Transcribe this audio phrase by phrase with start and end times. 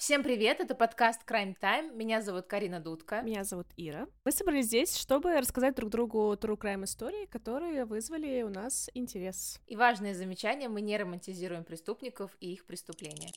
[0.00, 1.94] Всем привет, это подкаст Crime Time.
[1.94, 3.20] Меня зовут Карина Дудка.
[3.20, 4.06] Меня зовут Ира.
[4.24, 9.60] Мы собрались здесь, чтобы рассказать друг другу true crime истории, которые вызвали у нас интерес.
[9.66, 13.28] И важное замечание, мы не романтизируем преступников и их преступления.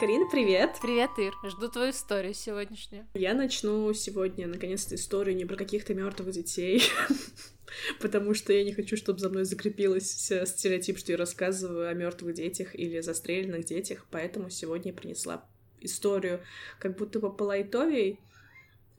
[0.00, 0.76] Карина, привет!
[0.82, 1.32] Привет, Ир.
[1.48, 3.06] Жду твою историю сегодняшнюю.
[3.14, 6.82] Я начну сегодня, наконец-то, историю не про каких-то мертвых детей,
[8.00, 12.34] потому что я не хочу, чтобы за мной закрепилась стереотип, что я рассказываю о мертвых
[12.34, 15.46] детях или застреленных детях, поэтому сегодня я принесла
[15.80, 16.40] историю
[16.78, 18.20] как будто бы полайтовей,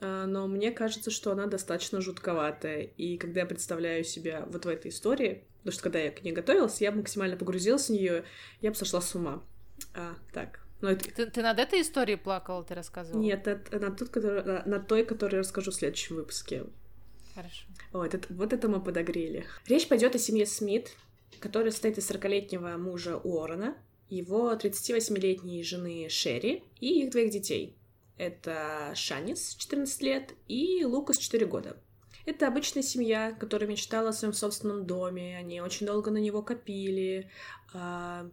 [0.01, 2.81] а, но мне кажется, что она достаточно жутковатая.
[2.97, 6.31] И когда я представляю себя вот в этой истории, потому что когда я к ней
[6.31, 8.23] готовилась, я максимально погрузилась в нее,
[8.61, 9.43] я бы сошла с ума.
[9.93, 11.11] А, так, но это...
[11.11, 13.21] ты, ты над этой историей плакала, ты рассказывала?
[13.21, 16.65] Нет, это, на, тот, который, на, на той, которую я расскажу в следующем выпуске.
[17.35, 17.65] Хорошо.
[17.91, 19.45] Вот это, вот это мы подогрели.
[19.67, 20.95] Речь пойдет о семье Смит,
[21.39, 23.77] которая состоит из 40-летнего мужа Уоррена,
[24.09, 27.75] его 38-летней жены Шерри и их двоих детей.
[28.17, 31.77] Это Шанис, 14 лет, и Лукас, 4 года.
[32.25, 37.29] Это обычная семья, которая мечтала о своем собственном доме, они очень долго на него копили,
[37.73, 38.29] а,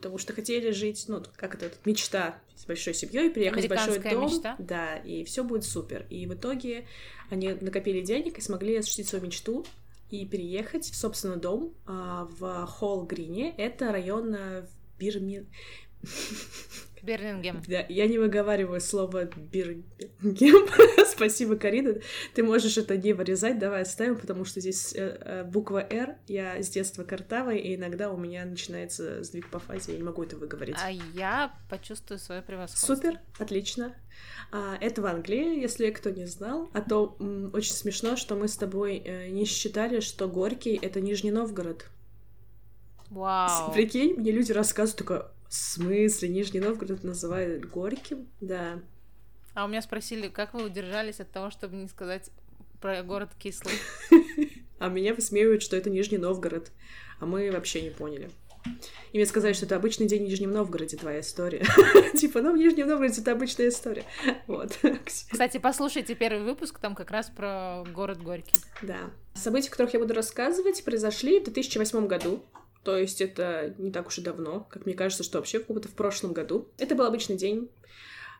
[0.00, 4.24] потому что хотели жить, ну, как это, мечта с большой семьей, приехать в большой дом.
[4.24, 4.56] мечта.
[4.58, 6.06] Да, и все будет супер.
[6.08, 6.86] И в итоге
[7.28, 9.66] они накопили денег и смогли осуществить свою мечту
[10.10, 13.54] и переехать в собственный дом а, в Холл-Грине.
[13.58, 15.46] Это район в Бирми...
[17.02, 17.62] Бирмингем.
[17.66, 20.68] Да, я не выговариваю слово Бирмингем.
[21.06, 21.96] Спасибо, Карина.
[22.34, 26.16] Ты можешь это не вырезать, давай оставим, потому что здесь э, э, буква «Р».
[26.28, 30.22] Я с детства картавая, и иногда у меня начинается сдвиг по фазе, я не могу
[30.22, 30.76] это выговорить.
[30.82, 32.94] А я почувствую свое превосходство.
[32.94, 33.94] Супер, отлично.
[34.52, 36.70] А, это в Англии, если кто не знал.
[36.72, 37.16] А то
[37.52, 41.86] очень смешно, что мы с тобой э, не считали, что Горький— это Нижний Новгород.
[43.10, 43.72] Вау.
[43.72, 48.28] Прикинь, мне люди рассказывают, такое, в смысле, Нижний Новгород называют Горьким?
[48.40, 48.80] Да.
[49.52, 52.30] А у меня спросили, как вы удержались от того, чтобы не сказать
[52.80, 53.74] про город Кислый?
[54.78, 56.70] А меня высмеивают, что это Нижний Новгород.
[57.18, 58.30] А мы вообще не поняли.
[59.12, 61.66] И мне сказали, что это обычный день в Нижнем Новгороде, твоя история.
[62.16, 64.04] Типа, ну, в Нижнем Новгороде это обычная история.
[64.46, 64.78] Вот.
[65.04, 68.58] Кстати, послушайте первый выпуск, там как раз про город Горький.
[68.80, 69.10] Да.
[69.34, 72.42] События, о которых я буду рассказывать, произошли в 2008 году.
[72.82, 75.88] То есть это не так уж и давно, как мне кажется, что вообще как будто
[75.88, 76.68] в прошлом году.
[76.78, 77.68] Это был обычный день.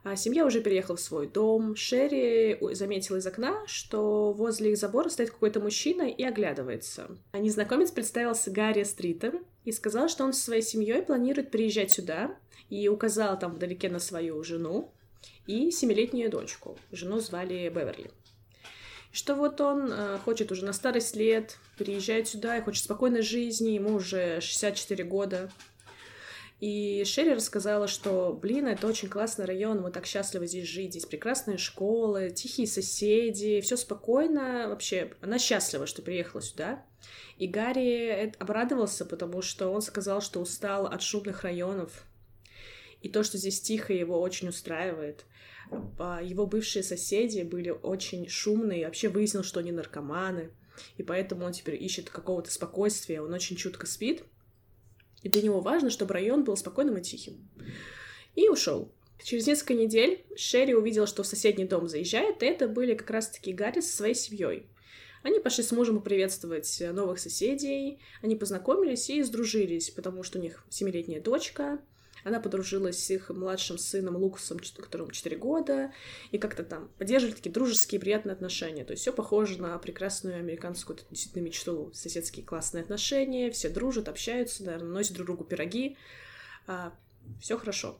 [0.02, 1.76] А семья уже переехала в свой дом.
[1.76, 7.18] Шерри заметила из окна, что возле их забора стоит какой-то мужчина и оглядывается.
[7.32, 12.34] А незнакомец представился Гарри Стритом и сказал, что он со своей семьей планирует приезжать сюда,
[12.70, 14.92] и указал там вдалеке на свою жену
[15.46, 16.78] и семилетнюю дочку.
[16.92, 18.10] Жену звали Беверли
[19.12, 23.71] что вот он э, хочет уже на старость лет переезжать сюда и хочет спокойной жизни,
[23.71, 25.50] ему уже 64 года.
[26.60, 31.06] И Шерри рассказала, что, блин, это очень классный район, мы так счастливы здесь жить, здесь
[31.06, 36.84] прекрасные школы, тихие соседи, все спокойно, вообще, она счастлива, что приехала сюда.
[37.38, 42.04] И Гарри обрадовался, потому что он сказал, что устал от шумных районов,
[43.00, 45.25] и то, что здесь тихо, его очень устраивает.
[46.22, 50.50] Его бывшие соседи были очень шумные, вообще выяснил, что они наркоманы,
[50.97, 54.25] и поэтому он теперь ищет какого-то спокойствия, он очень чутко спит,
[55.22, 57.48] и для него важно, чтобы район был спокойным и тихим.
[58.34, 58.92] И ушел.
[59.22, 63.53] Через несколько недель Шерри увидела, что в соседний дом заезжает, и это были как раз-таки
[63.53, 64.66] Гарри со своей семьей.
[65.22, 70.64] Они пошли с мужем поприветствовать новых соседей, они познакомились и сдружились, потому что у них
[70.70, 71.78] семилетняя дочка,
[72.25, 75.92] она подружилась с их младшим сыном Лукасом, которому 4 года,
[76.31, 78.84] и как-то там поддерживали такие дружеские, приятные отношения.
[78.84, 81.91] То есть все похоже на прекрасную американскую действительно мечту.
[81.94, 85.97] Соседские классные отношения, все дружат, общаются, наверное, носят друг другу пироги.
[86.66, 86.92] А,
[87.41, 87.98] все хорошо.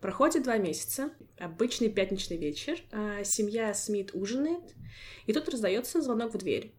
[0.00, 4.62] Проходит два месяца, обычный пятничный вечер, а семья Смит ужинает,
[5.26, 6.72] и тут раздается звонок в дверь.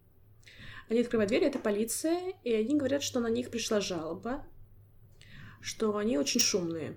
[0.88, 4.44] Они открывают дверь, это полиция, и они говорят, что на них пришла жалоба
[5.60, 6.96] что они очень шумные.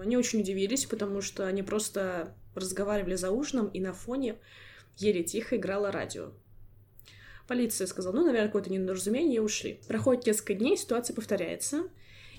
[0.00, 4.36] Они очень удивились, потому что они просто разговаривали за ужином, и на фоне
[4.96, 6.32] еле тихо играло радио.
[7.46, 9.80] Полиция сказала, ну, наверное, какое-то недоразумение, и ушли.
[9.88, 11.88] Проходит несколько дней, ситуация повторяется.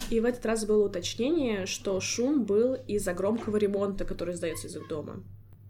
[0.10, 4.75] И в этот раз было уточнение, что шум был из-за громкого ремонта, который издается из
[4.75, 5.24] их дома.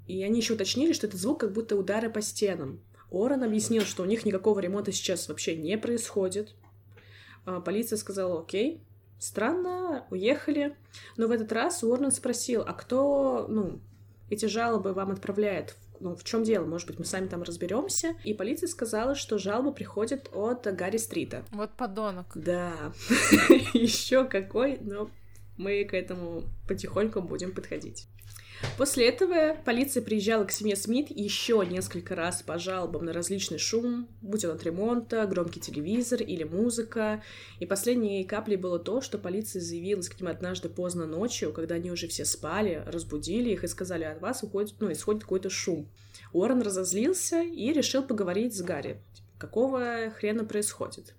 [0.08, 2.81] И они еще уточнили, что этот звук как будто удары по стенам.
[3.12, 6.56] Оран объяснил, что у них никакого ремонта сейчас вообще не происходит.
[7.46, 8.81] А полиция сказала, окей,
[9.19, 10.75] Странно, уехали.
[11.18, 13.81] Но в этот раз Уоррен спросил, а кто, ну,
[14.30, 15.75] эти жалобы вам отправляет?
[16.00, 18.16] ну, в чем дело, может быть, мы сами там разберемся.
[18.24, 21.44] И полиция сказала, что жалоба приходит от Гарри Стрита.
[21.51, 22.27] Вот подонок.
[22.36, 22.74] Да,
[23.74, 25.10] еще какой, но
[25.57, 28.07] мы к этому потихоньку будем подходить.
[28.78, 34.08] После этого полиция приезжала к семье Смит еще несколько раз по жалобам на различный шум,
[34.22, 37.24] будь он от ремонта, громкий телевизор или музыка.
[37.60, 41.92] И последней каплей было то, что полиция заявилась к ним однажды поздно ночью, когда они
[41.92, 45.90] уже все спали, разбудили их и сказали, от вас уходит, ну, исходит какой-то шум.
[46.34, 49.02] Уоррен разозлился и решил поговорить с Гарри.
[49.38, 51.16] Какого хрена происходит?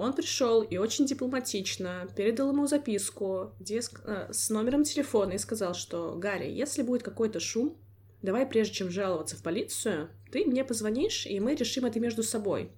[0.00, 5.74] Он пришел и очень дипломатично передал ему записку где э, с номером телефона и сказал,
[5.74, 7.76] что «Гарри, если будет какой-то шум,
[8.22, 12.72] давай прежде чем жаловаться в полицию, ты мне позвонишь, и мы решим это между собой.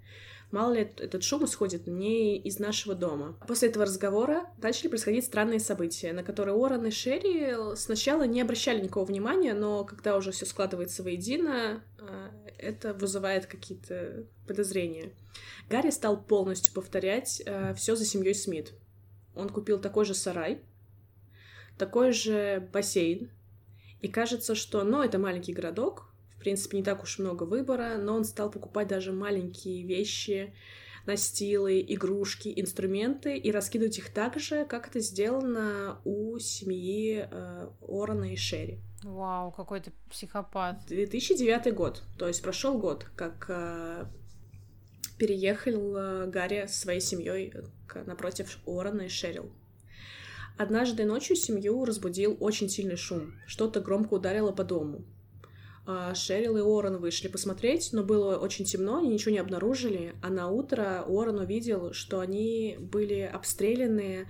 [0.52, 3.38] Мало ли этот шум исходит не из нашего дома.
[3.48, 8.82] После этого разговора начали происходить странные события, на которые Уоррен и Шерри сначала не обращали
[8.82, 12.28] никакого внимания, но когда уже все складывается воедино, э,
[12.58, 15.12] это вызывает какие-то подозрения.
[15.70, 18.74] Гарри стал полностью повторять э, все за семьей Смит.
[19.34, 20.60] Он купил такой же сарай,
[21.78, 23.30] такой же бассейн,
[24.02, 26.11] и кажется, что, ну, это маленький городок,
[26.42, 30.52] принципе, не так уж много выбора, но он стал покупать даже маленькие вещи,
[31.06, 38.32] настилы, игрушки, инструменты и раскидывать их так же, как это сделано у семьи э, Орона
[38.32, 38.78] и Шерри.
[39.02, 40.84] Вау, какой то психопат.
[40.86, 44.04] 2009 год, то есть прошел год, как э,
[45.18, 47.52] переехал э, Гарри со своей семьей
[48.06, 49.50] напротив Орона и Шерил.
[50.56, 53.34] Однажды ночью семью разбудил очень сильный шум.
[53.46, 55.04] Что-то громко ударило по дому.
[55.84, 60.30] А, Шерил и Уоррен вышли посмотреть, но было очень темно, они ничего не обнаружили, а
[60.30, 64.28] на утро Уоррен увидел, что они были обстреляны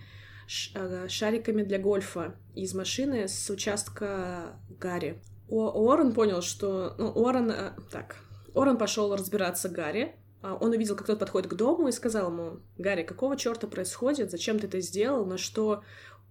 [0.75, 5.21] а, шариками для гольфа из машины с участка Гарри.
[5.49, 6.95] Уоррен понял, что...
[6.97, 7.51] Ну, Уоррен...
[7.51, 8.17] Э, так.
[8.55, 10.17] Уоррен пошел разбираться Гарри.
[10.41, 14.31] А, он увидел, как тот подходит к дому и сказал ему, «Гарри, какого черта происходит?
[14.31, 15.83] Зачем ты это сделал?» На что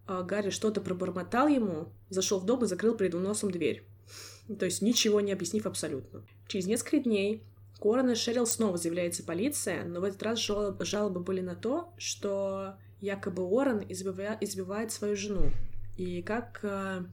[0.08, 3.86] Гарри что-то пробормотал ему, зашел в дом и закрыл перед носом дверь.
[4.60, 6.24] То есть ничего не объяснив абсолютно.
[6.48, 7.44] Через несколько дней
[7.80, 13.44] Корона Шерил снова заявляется полиция, но в этот раз жалобы были на то, что якобы
[13.44, 15.52] Уоррен избивает, избивает свою жену.
[15.98, 17.04] И как э,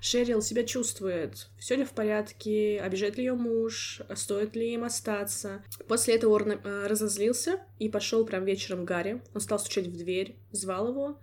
[0.00, 5.62] Шерил себя чувствует, все ли в порядке, обижает ли ее муж, стоит ли им остаться.
[5.86, 9.22] После этого Уоррен э, разозлился и пошел прям вечером к Гарри.
[9.32, 11.20] Он стал стучать в дверь, звал его,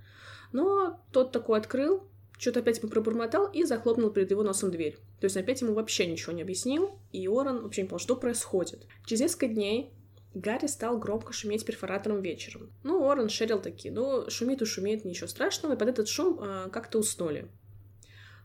[0.53, 2.07] но тот такой открыл,
[2.39, 4.97] что-то опять ему пробормотал и захлопнул перед его носом дверь.
[5.19, 8.87] То есть опять ему вообще ничего не объяснил, и Оран вообще не понял, что происходит.
[9.05, 9.91] Через несколько дней
[10.33, 12.71] Гарри стал громко шуметь перфоратором вечером.
[12.83, 16.69] Ну, Оран шерил такие, ну, шумит и шумит, ничего страшного, и под этот шум э,
[16.71, 17.49] как-то уснули.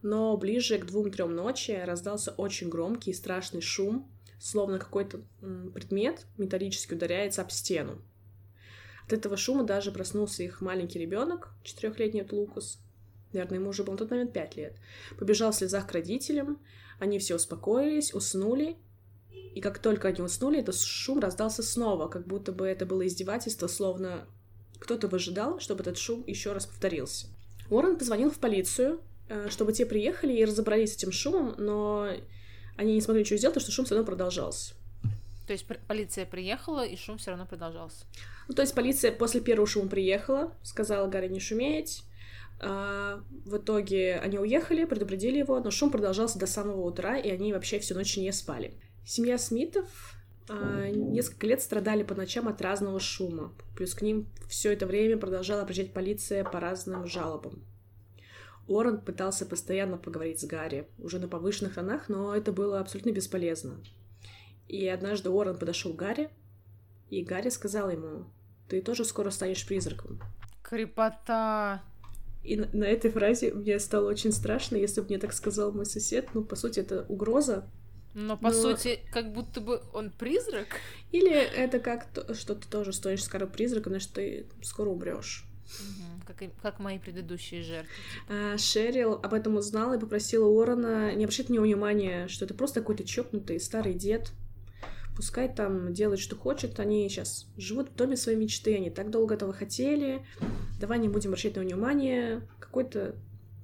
[0.03, 4.11] Но ближе к двум-трем ночи раздался очень громкий и страшный шум,
[4.41, 5.23] словно какой-то
[5.73, 8.03] предмет металлически ударяется об стену.
[9.07, 12.84] От этого шума даже проснулся их маленький ребенок, четырехлетний Лукас,
[13.35, 14.77] наверное, ему уже было на тот момент 5 лет,
[15.19, 16.59] побежал в слезах к родителям,
[16.99, 18.77] они все успокоились, уснули,
[19.55, 23.69] и как только они уснули, этот шум раздался снова, как будто бы это было издевательство,
[23.69, 24.27] словно
[24.81, 27.29] кто-то выжидал, чтобы этот шум еще раз повторился.
[27.71, 32.11] Уоррен позвонил в полицию, э, чтобы те приехали и разобрались с этим шумом, но
[32.77, 34.75] они не смогли ничего сделать, потому что шум все равно продолжался.
[35.47, 38.07] То есть полиция приехала, и шум все равно продолжался.
[38.49, 42.03] Ну, то есть полиция после первого шума приехала, сказала Гарри не шуметь,
[42.67, 47.79] в итоге они уехали, предупредили его, но шум продолжался до самого утра, и они вообще
[47.79, 48.75] всю ночь не спали.
[49.07, 50.15] Семья Смитов
[50.49, 53.53] а, несколько лет страдали по ночам от разного шума.
[53.77, 57.63] Плюс к ним все это время продолжала приезжать полиция по разным жалобам.
[58.67, 63.81] Уоррен пытался постоянно поговорить с Гарри, уже на повышенных тонах, но это было абсолютно бесполезно.
[64.69, 66.31] И однажды Уоррен подошел к Гарри,
[67.11, 68.25] и Гарри сказал ему,
[68.69, 70.21] «Ты тоже скоро станешь призраком».
[70.63, 71.83] Крепота!
[72.45, 75.87] И на, на этой фразе мне стало очень страшно, если бы мне так сказал мой
[75.87, 76.29] сосед.
[76.35, 77.69] Ну, по сути, это угроза.
[78.15, 78.53] Но, по но...
[78.53, 80.67] сути, как будто бы он призрак.
[81.11, 85.47] Или это как то, что ты тоже стоишь скоро призраком, значит, ты скоро умрешь.
[85.65, 87.91] Угу, как, как мои предыдущие жертвы.
[88.29, 92.55] А, Шерил об этом узнала и попросила Уоррена не обращать на него внимания, что это
[92.55, 94.33] просто какой-то чокнутый старый дед,
[95.17, 99.35] Пускай там делает, что хочет, они сейчас живут в доме своей мечты, они так долго
[99.35, 100.25] этого хотели,
[100.81, 103.15] давай не будем обращать на внимание, какой-то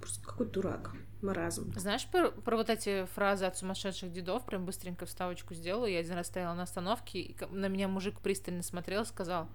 [0.00, 0.92] просто какой-то дурак,
[1.22, 1.72] маразм.
[1.76, 6.14] Знаешь про, про вот эти фразы от сумасшедших дедов, прям быстренько вставочку сделала, я один
[6.14, 9.48] раз стояла на остановке, и на меня мужик пристально смотрел, сказал,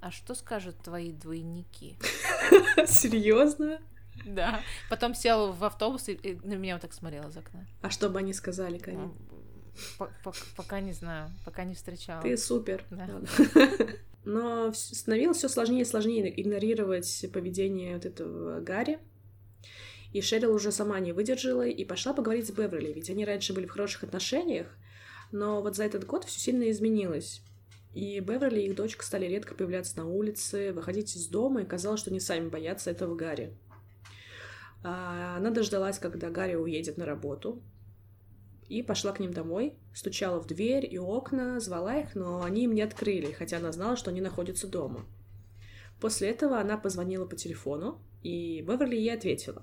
[0.00, 1.96] а что скажут твои двойники?
[2.86, 3.80] Серьезно?
[4.24, 4.60] Да.
[4.88, 7.66] Потом сел в автобус и на меня вот так смотрел из окна.
[7.82, 9.10] А что бы они сказали, Каня?
[10.56, 12.22] Пока не знаю, пока не встречала.
[12.22, 12.84] Ты супер.
[12.90, 13.20] Да.
[14.24, 18.98] Но становилось все сложнее и сложнее игнорировать поведение вот этого Гарри.
[20.12, 23.66] И Шерил уже сама не выдержала и пошла поговорить с Беверли, ведь они раньше были
[23.66, 24.66] в хороших отношениях,
[25.30, 27.42] но вот за этот год все сильно изменилось.
[27.94, 32.00] И Беверли и их дочка стали редко появляться на улице, выходить из дома, и казалось,
[32.00, 33.52] что они сами боятся этого Гарри.
[34.82, 37.62] А, она дождалась, когда Гарри уедет на работу,
[38.68, 42.74] и пошла к ним домой, стучала в дверь и окна, звала их, но они им
[42.74, 45.06] не открыли, хотя она знала, что они находятся дома.
[46.00, 49.62] После этого она позвонила по телефону, и Беверли ей ответила.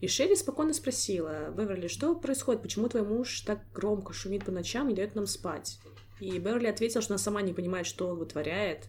[0.00, 4.90] И Шерри спокойно спросила, Беверли, что происходит, почему твой муж так громко шумит по ночам
[4.90, 5.78] и дает нам спать?
[6.20, 8.88] И Беверли ответила, что она сама не понимает, что он вытворяет.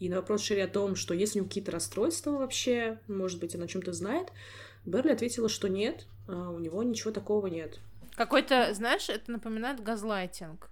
[0.00, 3.54] И на вопрос Шерри о том, что есть у него какие-то расстройства вообще, может быть,
[3.54, 4.32] она о чем-то знает,
[4.84, 7.78] Берли ответила, что нет, а у него ничего такого нет.
[8.14, 10.70] Какой-то, знаешь, это напоминает газлайтинг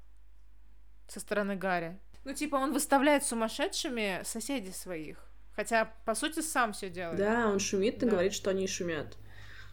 [1.09, 1.99] со стороны Гарри.
[2.25, 5.25] Ну, типа, он выставляет сумасшедшими соседей своих.
[5.57, 7.19] Хотя, по сути, сам все делает.
[7.19, 8.13] Да, он шумит и да.
[8.13, 9.17] говорит, что они шумят.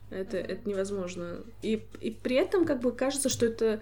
[0.10, 1.44] Это, это невозможно.
[1.62, 3.82] И, и при этом, как бы, кажется, что это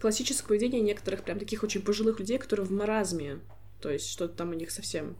[0.00, 3.40] классическое поведение некоторых прям таких очень пожилых людей, которые в маразме.
[3.80, 5.16] То есть что-то там у них совсем.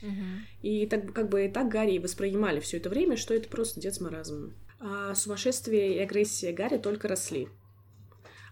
[0.00, 0.38] Uh-huh.
[0.62, 3.94] И так как бы и так Гарри воспринимали все это время, что это просто дед
[3.94, 4.54] с маразмом.
[4.84, 7.48] А сумасшествие и агрессия Гарри только росли.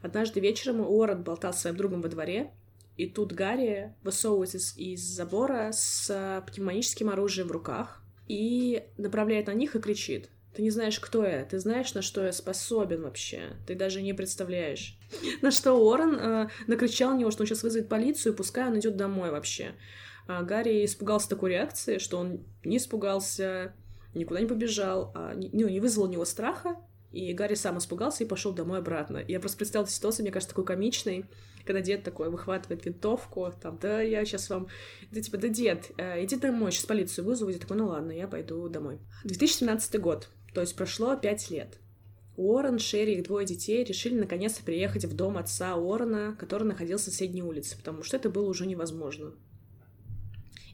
[0.01, 2.53] Однажды вечером Уоррен болтал с своим другом во дворе,
[2.97, 9.55] и тут Гарри высовывается из, из забора с пневматическим оружием в руках и направляет на
[9.55, 10.31] них и кричит.
[10.55, 14.13] Ты не знаешь, кто я, ты знаешь, на что я способен вообще, ты даже не
[14.13, 14.99] представляешь.
[15.43, 18.97] На что Уоррен э, накричал на него, что он сейчас вызовет полицию, пускай он идет
[18.97, 19.75] домой вообще.
[20.27, 23.75] А Гарри испугался такой реакции, что он не испугался,
[24.15, 26.77] никуда не побежал, а, ну, не вызвал у него страха,
[27.13, 29.23] и Гарри сам испугался и пошел домой обратно.
[29.27, 31.25] Я просто представила ситуацию, мне кажется, такой комичной,
[31.65, 34.69] когда дед такой выхватывает винтовку, там, да, я сейчас вам...
[35.11, 37.51] Да типа, да, дед, э, иди домой, сейчас полицию вызову.
[37.51, 38.99] Я такой, ну ладно, я пойду домой.
[39.25, 41.79] 2017 год, то есть прошло пять лет.
[42.37, 47.11] Уоррен, Шерри и их двое детей решили наконец-то приехать в дом отца Уоррена, который находился
[47.11, 49.35] в соседней улице, потому что это было уже невозможно.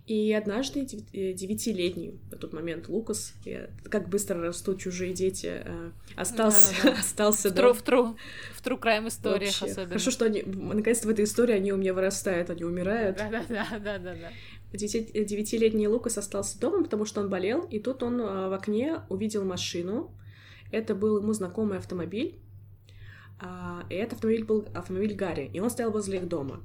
[0.06, 5.90] И однажды э, девятилетний на тот момент Лукас, я, как быстро растут чужие дети, э,
[6.14, 7.00] остался, да, да, да.
[7.00, 8.16] остался в, тру, в, тру,
[8.54, 9.64] в тру краем историях Вообще.
[9.64, 9.88] особенно.
[9.88, 13.16] Хорошо, что они, наконец-то в этой истории они у меня вырастают, они умирают.
[13.16, 14.30] Да-да-да-да-да.
[14.72, 19.44] Девятилетний Лукас остался дома, потому что он болел, и тут он э, в окне увидел
[19.44, 20.14] машину.
[20.70, 22.38] Это был ему знакомый автомобиль,
[23.40, 26.60] а, и этот автомобиль был автомобиль Гарри, и он стоял возле их дома.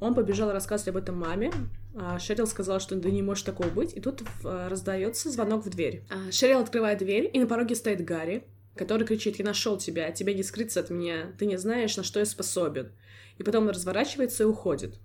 [0.00, 1.83] Он побежал рассказывать об этом маме, а,
[2.18, 6.04] Шерил сказала, что да не может такого быть, и тут а, раздается звонок в дверь.
[6.10, 10.34] А, Шерил открывает дверь, и на пороге стоит Гарри, который кричит, я нашел тебя, тебе
[10.34, 12.92] не скрыться от меня, ты не знаешь, на что я способен.
[13.38, 14.98] И потом он разворачивается и уходит.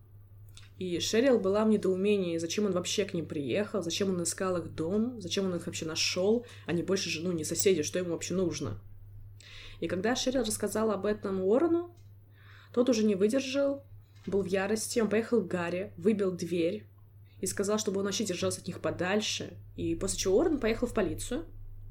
[0.80, 4.74] И Шерил была в недоумении, зачем он вообще к ним приехал, зачем он искал их
[4.74, 8.34] дом, зачем он их вообще нашел, а не больше жену, не соседи, что ему вообще
[8.34, 8.80] нужно.
[9.80, 11.94] И когда Шерил рассказала об этом Уоррену,
[12.74, 13.84] тот уже не выдержал
[14.26, 16.86] был в ярости, он поехал к Гарри, выбил дверь
[17.42, 19.58] и сказал, чтобы он вообще держался от них подальше.
[19.76, 21.46] И после чего Уоррен поехал в полицию,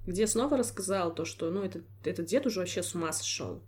[0.06, 3.62] где снова рассказал то, что, ну, этот, этот дед уже вообще с ума сошел.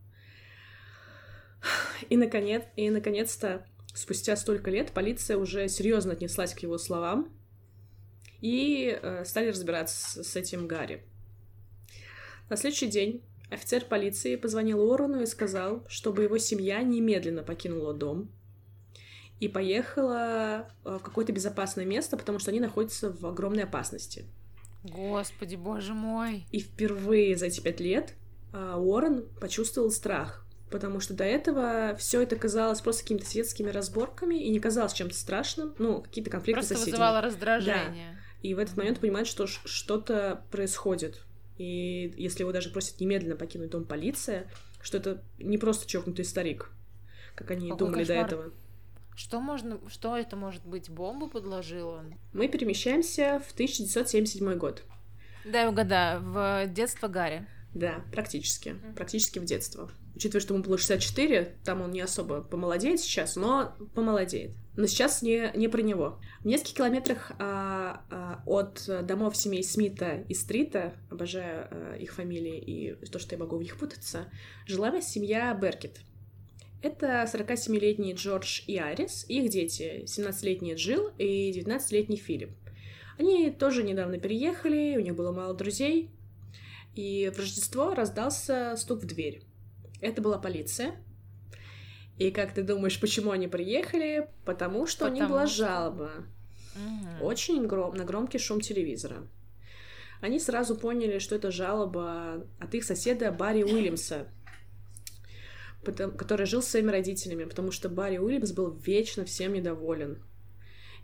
[2.08, 7.30] И, наконец, и, наконец-то, спустя столько лет, полиция уже серьезно отнеслась к его словам
[8.40, 11.04] и э, стали разбираться с, с этим Гарри.
[12.48, 18.30] На следующий день офицер полиции позвонил Уоррену и сказал, чтобы его семья немедленно покинула дом,
[19.40, 24.26] и поехала э, в какое-то безопасное место, потому что они находятся в огромной опасности.
[24.84, 26.44] Господи, боже мой!
[26.52, 28.14] И впервые за эти пять лет
[28.52, 34.36] э, Уоррен почувствовал страх, потому что до этого все это казалось просто какими-то светскими разборками
[34.36, 36.92] и не казалось чем-то страшным, ну, какие-то конфликты просто с соседями.
[36.92, 38.12] вызывало раздражение.
[38.12, 38.20] Да.
[38.42, 41.22] И в этот момент понимает, что что-то происходит.
[41.58, 46.70] И если его даже просят немедленно покинуть дом полиция, что это не просто чокнутый старик,
[47.34, 48.28] как они Какой думали кошмар.
[48.28, 48.52] до этого.
[49.20, 50.88] Что можно, что это может быть?
[50.88, 52.14] Бомбу подложил он?
[52.32, 54.82] Мы перемещаемся в 1977 год.
[55.44, 57.46] Да, угадаю, в детство Гарри.
[57.74, 58.70] Да, практически.
[58.70, 58.94] Mm-hmm.
[58.94, 59.90] Практически в детство.
[60.16, 64.52] Учитывая, что ему было 64, там он не особо помолодеет сейчас, но помолодеет.
[64.76, 66.18] Но сейчас не, не про него.
[66.40, 72.58] В нескольких километрах а, а, от домов семей Смита и Стрита, обожаю а, их фамилии
[72.58, 74.32] и то, что я могу в них путаться,
[74.66, 76.00] жила семья Беркет.
[76.82, 82.50] Это 47-летний Джордж и Арис, их дети, 17-летний Джилл и 19-летний Филипп.
[83.18, 86.10] Они тоже недавно переехали, у них было мало друзей,
[86.94, 89.42] и в Рождество раздался стук в дверь.
[90.00, 90.94] Это была полиция.
[92.16, 94.28] И как ты думаешь, почему они приехали?
[94.46, 95.56] Потому что Потому у них была что...
[95.56, 96.10] жалоба.
[96.76, 97.26] Угу.
[97.26, 97.94] Очень гром...
[97.94, 99.26] на громкий шум телевизора.
[100.20, 104.28] Они сразу поняли, что это жалоба от их соседа Барри Уильямса,
[105.84, 106.12] потому...
[106.12, 110.22] который жил с своими родителями, потому что Барри Уильямс был вечно всем недоволен.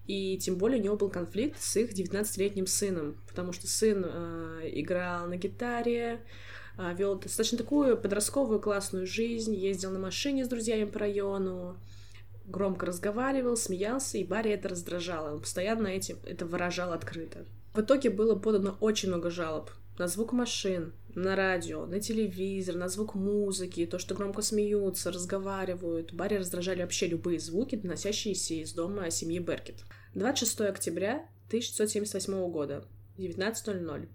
[0.07, 4.71] И тем более у него был конфликт с их 19-летним сыном, потому что сын э,
[4.75, 6.25] играл на гитаре,
[6.79, 11.77] э, вел достаточно такую подростковую классную жизнь, ездил на машине с друзьями по району,
[12.45, 15.35] громко разговаривал, смеялся, и Барри это раздражало.
[15.35, 17.45] Он постоянно этим это выражал открыто.
[17.75, 22.89] В итоге было подано очень много жалоб на звук машин, на радио, на телевизор, на
[22.89, 26.13] звук музыки, то, что громко смеются, разговаривают.
[26.13, 29.83] Барри раздражали вообще любые звуки, доносящиеся из дома семьи Беркет.
[30.15, 34.09] 26 октября 1978 года, 19.00.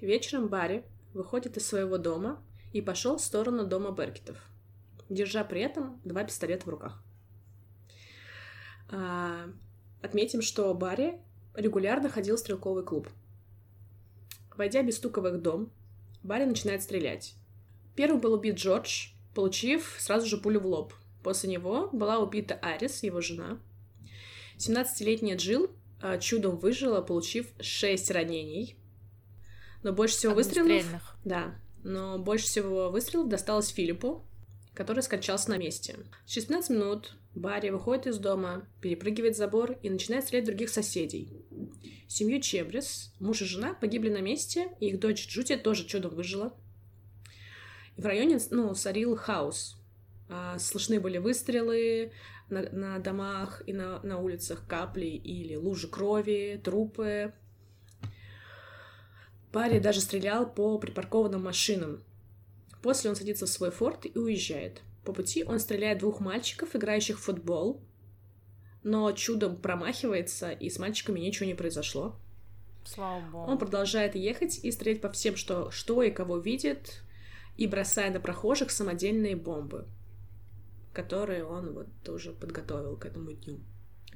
[0.00, 2.42] Вечером Барри выходит из своего дома
[2.72, 4.38] и пошел в сторону дома Беркетов,
[5.10, 7.04] держа при этом два пистолета в руках.
[8.88, 9.44] А,
[10.00, 11.20] отметим, что Барри
[11.54, 13.08] регулярно ходил в стрелковый клуб.
[14.56, 15.70] Войдя без стука в их дом,
[16.22, 17.34] Барри начинает стрелять.
[17.96, 20.94] Первым был убит Джордж, получив сразу же пулю в лоб.
[21.22, 23.58] После него была убита Арис, его жена.
[24.58, 28.76] 17-летняя Джилл а, чудом выжила, получив 6 ранений.
[29.82, 30.84] Но больше всего выстрелов...
[31.24, 31.54] Да.
[31.82, 34.24] Но больше всего выстрелов досталось Филиппу,
[34.74, 35.96] который скончался на месте.
[36.26, 41.44] Через 15 минут Барри выходит из дома, перепрыгивает забор и начинает стрелять других соседей.
[42.08, 46.52] Семью Чебрис, муж и жена погибли на месте, и их дочь Джуди тоже чудом выжила.
[47.96, 49.76] И в районе, ну, царил хаос.
[50.28, 52.12] А, слышны были выстрелы
[52.48, 57.32] на, на домах и на, на улицах, капли или лужи крови, трупы.
[59.52, 62.02] Барри даже стрелял по припаркованным машинам.
[62.82, 64.82] После он садится в свой форт и уезжает.
[65.10, 67.82] По пути он стреляет двух мальчиков, играющих в футбол,
[68.84, 72.14] но чудом промахивается, и с мальчиками ничего не произошло.
[72.84, 73.50] Слава богу.
[73.50, 77.02] Он продолжает ехать и стрелять по всем, что, что и кого видит,
[77.56, 79.88] и бросая на прохожих самодельные бомбы,
[80.92, 83.58] которые он вот тоже подготовил к этому дню.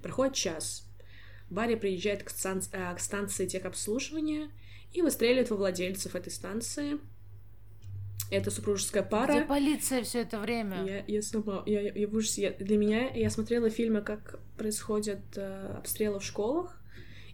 [0.00, 0.86] Проходит час.
[1.50, 4.48] Барри приезжает к, стан- э, к станции техобслуживания
[4.92, 7.00] и выстреливает во владельцев этой станции—
[8.30, 9.32] это супружеская пара.
[9.32, 10.84] Где полиция все это время?
[10.84, 12.42] Я, я сама, я, я, в ужасе.
[12.42, 16.80] Я, для меня, я смотрела фильмы, как происходят э, обстрелы в школах,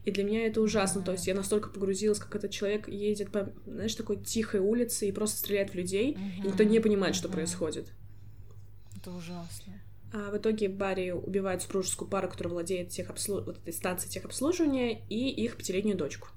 [0.05, 1.01] и для меня это ужасно.
[1.01, 1.05] Mm-hmm.
[1.05, 5.13] То есть я настолько погрузилась, как этот человек едет по, знаешь, такой тихой улице и
[5.13, 6.45] просто стреляет в людей, mm-hmm.
[6.45, 7.19] и никто не понимает, mm-hmm.
[7.19, 7.93] что происходит.
[8.97, 9.81] Это ужасно.
[10.13, 13.43] А в итоге Барри убивает супружескую пару, которая владеет техобслу...
[13.43, 16.29] вот этой станцией техобслуживания, и их пятилетнюю дочку.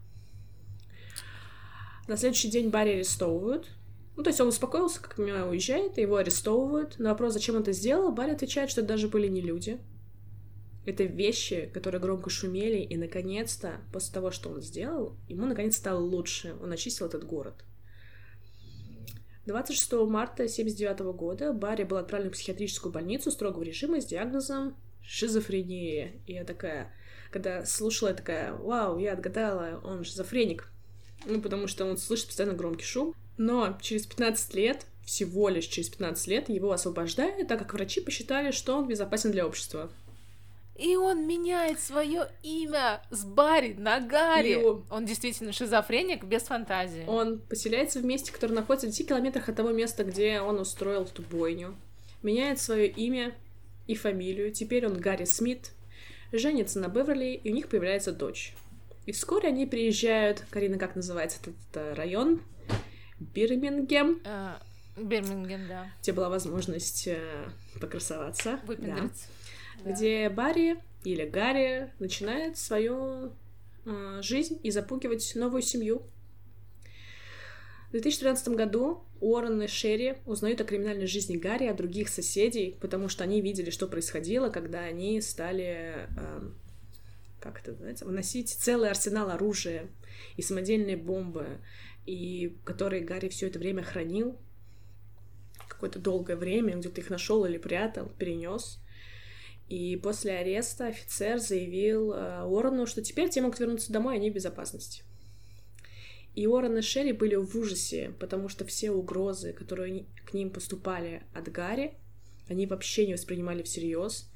[2.08, 3.70] На следующий день Барри арестовывают,
[4.16, 7.00] ну, то есть он успокоился, как меня уезжает, его арестовывают.
[7.00, 9.80] На вопрос, зачем он это сделал, Барри отвечает, что это даже были не люди.
[10.86, 16.00] Это вещи, которые громко шумели, и, наконец-то, после того, что он сделал, ему, наконец, стало
[16.00, 16.56] лучше.
[16.62, 17.64] Он очистил этот город.
[19.46, 26.22] 26 марта 1979 года Барри был отправлен в психиатрическую больницу строгого режима с диагнозом шизофрения.
[26.28, 26.94] И я такая,
[27.32, 30.70] когда слушала, я такая, вау, я отгадала, он шизофреник.
[31.26, 33.16] Ну, потому что он слышит постоянно громкий шум.
[33.38, 38.52] Но через 15 лет, всего лишь через 15 лет, его освобождают, так как врачи посчитали,
[38.52, 39.90] что он безопасен для общества.
[40.76, 44.62] И он меняет свое имя с Барри на Гарри.
[44.62, 44.92] И...
[44.92, 47.06] Он действительно шизофреник без фантазии.
[47.08, 51.04] Он поселяется в месте, которое находится в 10 километрах от того места, где он устроил
[51.04, 51.76] эту бойню.
[52.24, 53.36] Меняет свое имя
[53.86, 54.52] и фамилию.
[54.52, 55.72] Теперь он Гарри Смит.
[56.32, 58.56] Женится на Беверли, и у них появляется дочь.
[59.06, 60.44] И вскоре они приезжают...
[60.50, 62.42] Карина, как называется этот э, район?
[63.34, 64.22] Бирмингем.
[64.26, 64.62] А,
[64.98, 65.92] Бирмингем, да.
[66.02, 67.46] Где была возможность э,
[67.80, 68.60] покрасоваться.
[68.66, 69.26] Выпендриться.
[69.78, 69.84] Да.
[69.86, 69.92] Да.
[69.92, 73.34] Где Барри или Гарри начинает свою
[73.86, 76.04] э, жизнь и запугивать новую семью.
[77.90, 83.08] В 2013 году Уоррен и Шерри узнают о криминальной жизни Гарри, от других соседей, потому
[83.08, 86.50] что они видели, что происходило, когда они стали, э,
[87.40, 89.88] как это называется, выносить целый арсенал оружия
[90.38, 91.60] и самодельные бомбы
[92.06, 94.38] и которые Гарри все это время хранил
[95.68, 98.80] какое-то долгое время, где-то их нашел или прятал, перенес.
[99.70, 104.34] И после ареста офицер заявил э, Уоррену, что теперь те могут вернуться домой, они в
[104.34, 105.04] безопасности.
[106.36, 111.24] И Уоррен и Шерри были в ужасе, потому что все угрозы, которые к ним поступали
[111.34, 111.94] от Гарри,
[112.48, 114.30] они вообще не воспринимали всерьез.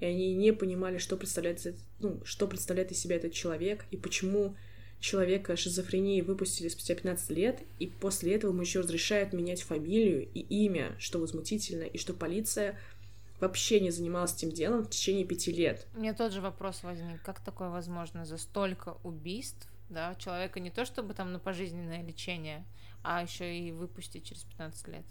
[0.00, 4.56] и они не понимали, что представляет, ну, что представляет из себя этот человек, и почему
[5.04, 10.40] человека шизофрении выпустили спустя 15 лет, и после этого ему еще разрешают менять фамилию и
[10.40, 12.78] имя, что возмутительно, и что полиция
[13.38, 15.86] вообще не занималась этим делом в течение пяти лет.
[15.94, 17.22] У меня тот же вопрос возник.
[17.22, 22.64] Как такое возможно за столько убийств, да, человека не то чтобы там на пожизненное лечение,
[23.02, 25.04] а еще и выпустить через 15 лет?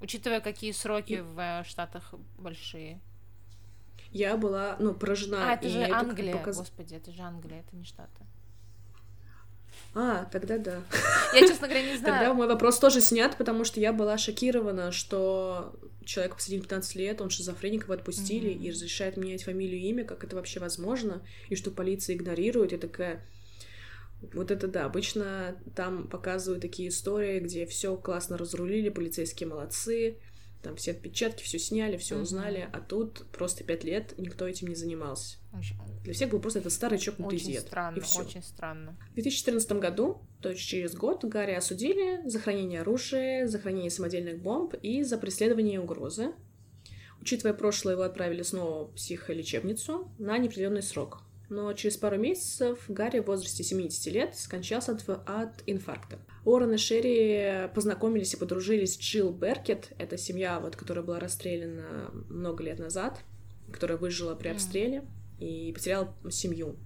[0.00, 1.20] Учитывая, какие сроки и...
[1.20, 3.00] в э, Штатах большие.
[4.10, 5.52] Я была, ну, поражена.
[5.52, 6.56] А, это же Англия, показ...
[6.56, 8.24] господи, это же Англия, это не Штаты.
[9.94, 10.82] А, тогда да.
[11.34, 12.18] Я, честно говоря, не знаю.
[12.18, 15.74] Тогда мой вопрос тоже снят, потому что я была шокирована, что
[16.04, 18.64] человек посадили 15 лет, он шизофреник, его отпустили mm-hmm.
[18.64, 22.72] и разрешает менять фамилию и имя, как это вообще возможно, и что полиция игнорирует.
[22.72, 23.24] Я такая,
[24.32, 30.16] вот это да, обычно там показывают такие истории, где все классно разрулили, полицейские молодцы,
[30.62, 32.22] там все отпечатки, все сняли, все mm-hmm.
[32.22, 35.38] узнали, а тут просто пять лет никто этим не занимался.
[35.56, 35.76] Очень...
[36.04, 37.62] Для всех был просто этот старый чокнутый очень дед.
[37.62, 38.20] Странно, и всё.
[38.22, 38.98] очень странно.
[39.10, 44.40] В 2014 году, то есть через год, Гарри осудили за хранение оружия, за хранение самодельных
[44.40, 46.32] бомб и за преследование угрозы.
[47.20, 53.18] Учитывая прошлое, его отправили снова в психолечебницу на неопределенный срок но через пару месяцев Гарри
[53.18, 56.18] в возрасте 70 лет скончался от, от инфаркта.
[56.44, 62.10] Уоррен и Шерри познакомились и подружились с Джилл Беркет, это семья, вот, которая была расстреляна
[62.28, 63.20] много лет назад,
[63.72, 65.04] которая выжила при обстреле
[65.38, 66.76] и потеряла семью.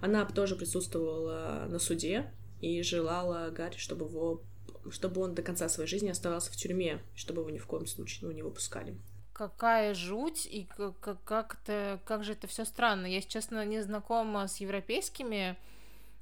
[0.00, 4.42] Она тоже присутствовала на суде и желала Гарри, чтобы его
[4.88, 8.28] чтобы он до конца своей жизни оставался в тюрьме, чтобы его ни в коем случае
[8.28, 8.96] ну, не выпускали
[9.36, 13.04] какая жуть и как, как, это, как же это все странно.
[13.04, 15.58] Я, честно, не знакома с европейскими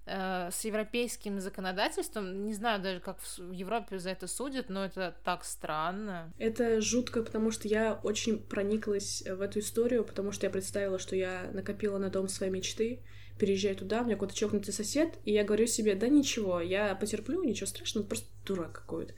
[0.07, 2.44] э, с европейским законодательством.
[2.44, 6.33] Не знаю даже, как в Европе за это судят, но это так странно.
[6.38, 11.14] Это жутко, потому что я очень прониклась в эту историю, потому что я представила, что
[11.14, 12.98] я накопила на дом своей мечты,
[13.38, 17.44] переезжаю туда, у меня какой-то чокнутый сосед, и я говорю себе, да ничего, я потерплю,
[17.44, 19.14] ничего страшного, просто дурак какой-то.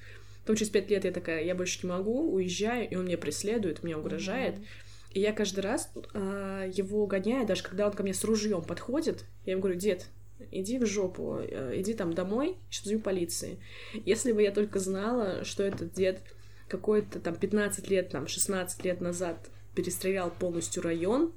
[0.46, 3.82] Потом через пять лет я такая, я больше не могу, уезжаю, и он меня преследует,
[3.82, 4.54] мне угрожает.
[4.54, 5.12] Mm-hmm.
[5.14, 9.24] И я каждый раз э, его гоняю, даже когда он ко мне с ружьем подходит,
[9.44, 10.06] я ему говорю, дед,
[10.52, 13.58] иди в жопу, э, иди там домой, сейчас вызову полиции.
[14.04, 16.22] Если бы я только знала, что этот дед
[16.68, 21.32] какой-то там 15 лет, там 16 лет назад перестрелял полностью район,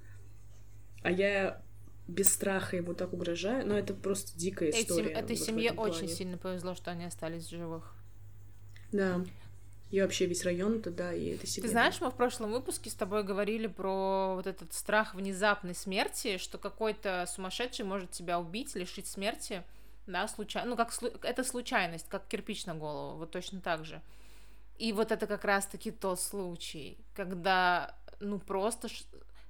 [1.01, 1.63] а я
[2.07, 5.09] без страха ему так угрожаю, но это просто дикая история.
[5.09, 7.95] Этим, этой семье очень сильно повезло, что они остались в живых.
[8.91, 9.21] Да.
[9.91, 11.63] И вообще весь район туда, и это себе.
[11.63, 16.37] Ты знаешь, мы в прошлом выпуске с тобой говорили про вот этот страх внезапной смерти,
[16.37, 19.63] что какой-то сумасшедший может тебя убить, лишить смерти,
[20.05, 24.01] да, случайно, ну, как это случайность, как кирпич на голову, вот точно так же.
[24.77, 28.89] И вот это как раз-таки тот случай, когда, ну, просто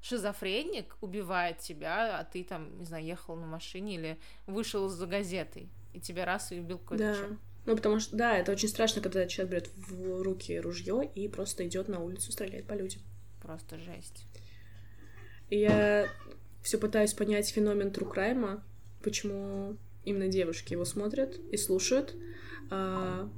[0.02, 5.70] шизофреник убивает тебя, а ты там, не знаю, ехал на машине или вышел за газетой,
[5.94, 7.16] и тебя раз и убил какой-то да.
[7.16, 7.40] человек.
[7.70, 11.68] Ну, потому что, да, это очень страшно, когда человек берет в руки ружье и просто
[11.68, 13.00] идет на улицу, стреляет по людям.
[13.44, 14.26] Просто жесть.
[15.52, 16.10] Я
[16.64, 18.64] все пытаюсь понять феномен Трукрайма,
[19.04, 22.16] почему именно девушки его смотрят и слушают.
[22.72, 23.30] А,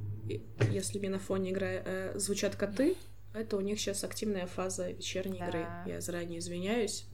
[0.70, 2.96] если мне на фоне играет, э, звучат коты,
[3.34, 5.48] это у них сейчас активная фаза вечерней да.
[5.50, 5.68] игры.
[5.88, 7.06] Я заранее извиняюсь.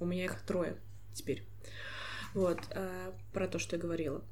[0.00, 0.78] У меня их трое
[1.12, 1.44] теперь.
[2.32, 4.24] Вот, а, про то, что я говорила.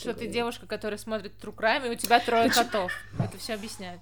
[0.00, 2.92] Что ты девушка, которая смотрит True Crime, и у тебя трое котов.
[3.18, 4.00] Это все объясняет.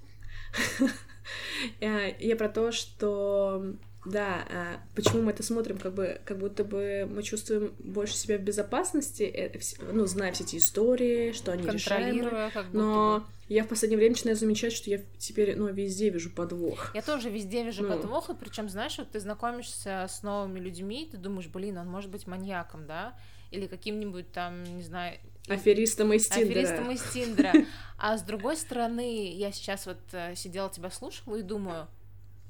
[1.80, 3.74] Я про то, что
[4.06, 8.38] да, а почему мы это смотрим, как бы, как будто бы мы чувствуем больше себя
[8.38, 9.58] в безопасности, э,
[9.92, 14.72] ну, зная все эти истории, что они решаемы, но я в последнее время начинаю замечать,
[14.72, 16.94] что я теперь, ну, везде вижу подвох.
[16.94, 17.88] Я тоже везде вижу ну.
[17.88, 22.10] подвох, и причем, знаешь, вот ты знакомишься с новыми людьми, ты думаешь, блин, он может
[22.10, 23.18] быть маньяком, да,
[23.50, 26.60] или каким-нибудь там, не знаю, Аферистом из Тиндера.
[26.60, 27.52] Аферистом из Тиндера.
[27.98, 31.86] А с другой стороны, я сейчас вот э, сидела, тебя слушала и думаю,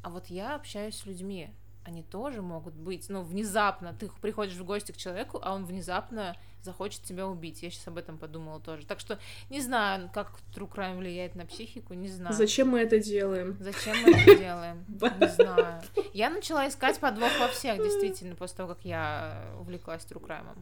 [0.03, 1.51] а вот я общаюсь с людьми,
[1.85, 6.37] они тоже могут быть, ну, внезапно, ты приходишь в гости к человеку, а он внезапно
[6.67, 7.63] захочет тебя убить.
[7.63, 8.85] Я сейчас об этом подумала тоже.
[8.87, 9.19] Так что
[9.51, 12.35] не знаю, как true crime влияет на психику, не знаю.
[12.35, 13.57] Зачем мы это делаем?
[13.61, 14.85] Зачем мы это делаем?
[15.21, 15.83] Не знаю.
[16.13, 20.57] Я начала искать подвох во всех, действительно, после того, как я увлеклась true crime.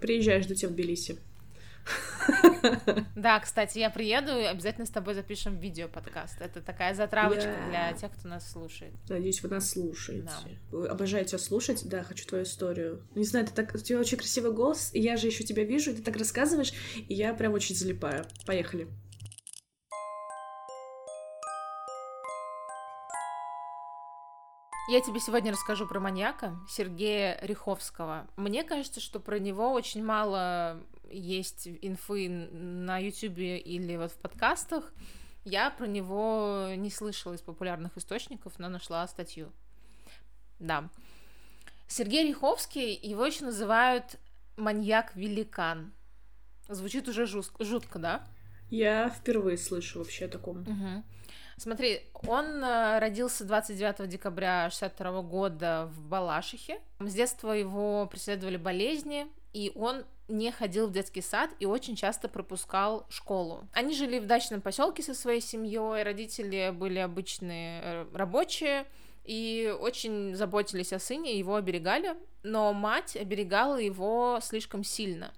[0.00, 1.18] Приезжай, жду тебя в Тбилиси.
[3.14, 6.40] Да, кстати, я приеду и обязательно с тобой запишем видео подкаст.
[6.40, 7.68] Это такая затравочка yeah.
[7.68, 8.94] для тех, кто нас слушает.
[9.08, 10.30] Надеюсь, вы нас слушаете.
[10.72, 10.90] Да.
[10.90, 11.86] Обожаю тебя слушать.
[11.88, 13.02] Да, хочу твою историю.
[13.14, 13.74] Не знаю, ты так...
[13.74, 16.72] у тебя очень красивый голос, и я же еще тебя вижу, и ты так рассказываешь,
[17.08, 18.24] и я прям очень залипаю.
[18.46, 18.88] Поехали.
[24.86, 28.26] Я тебе сегодня расскажу про маньяка Сергея Риховского.
[28.36, 30.78] Мне кажется, что про него очень мало
[31.10, 34.92] есть инфы на Ютубе или вот в подкастах.
[35.42, 39.52] Я про него не слышала из популярных источников, но нашла статью.
[40.58, 40.90] Да.
[41.86, 44.16] Сергей Риховский, его еще называют
[44.58, 45.94] маньяк-великан.
[46.68, 48.26] Звучит уже жутко, жутко, да?
[48.68, 50.60] Я впервые слышу вообще о таком.
[50.60, 51.04] Угу.
[51.56, 56.80] Смотри, он э, родился 29 декабря 62 года в Балашихе.
[57.00, 62.28] С детства его преследовали болезни, и он не ходил в детский сад и очень часто
[62.28, 63.68] пропускал школу.
[63.72, 68.86] Они жили в дачном поселке со своей семьей, родители были обычные э, рабочие,
[69.24, 75.32] и очень заботились о сыне, его оберегали, но мать оберегала его слишком сильно.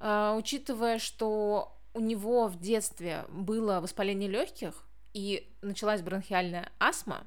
[0.00, 7.26] Uh, учитывая, что у него в детстве было воспаление легких, и началась бронхиальная астма,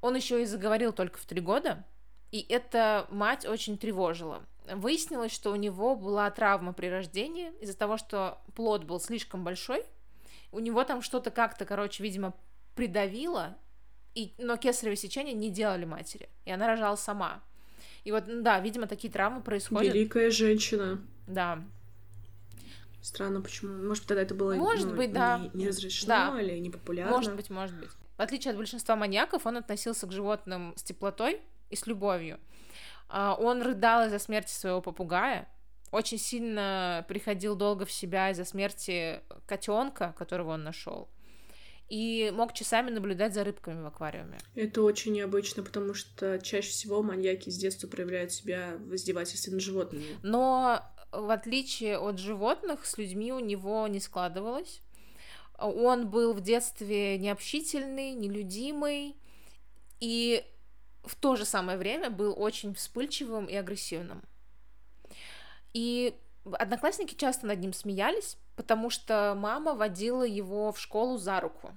[0.00, 1.84] он еще и заговорил только в три года,
[2.30, 4.44] и это мать очень тревожила.
[4.72, 9.84] Выяснилось, что у него была травма при рождении из-за того, что плод был слишком большой,
[10.52, 12.34] у него там что-то как-то, короче, видимо,
[12.74, 13.56] придавило,
[14.14, 17.42] и, но кесарево сечение не делали матери, и она рожала сама.
[18.04, 19.94] И вот, да, видимо, такие травмы происходят.
[19.94, 21.00] Великая женщина.
[21.26, 21.62] Да,
[23.10, 23.88] Странно, почему.
[23.88, 25.50] Может, тогда это было может ну, быть, да.
[25.52, 26.40] не, не разрешено да.
[26.40, 27.10] или не популярно.
[27.10, 27.88] Может быть, может быть.
[28.16, 32.38] В отличие от большинства маньяков, он относился к животным с теплотой и с любовью.
[33.08, 35.48] А, он рыдал из-за смерти своего попугая,
[35.90, 41.08] очень сильно приходил долго в себя из-за смерти котенка, которого он нашел.
[41.88, 44.38] И мог часами наблюдать за рыбками в аквариуме.
[44.54, 49.62] Это очень необычно, потому что чаще всего маньяки с детства проявляют себя в издевательстве над
[49.62, 50.06] животными.
[50.22, 50.80] Но
[51.12, 54.82] в отличие от животных, с людьми у него не складывалось.
[55.58, 59.16] Он был в детстве необщительный, нелюдимый
[60.00, 60.44] и
[61.04, 64.22] в то же самое время был очень вспыльчивым и агрессивным.
[65.72, 71.76] И одноклассники часто над ним смеялись, потому что мама водила его в школу за руку.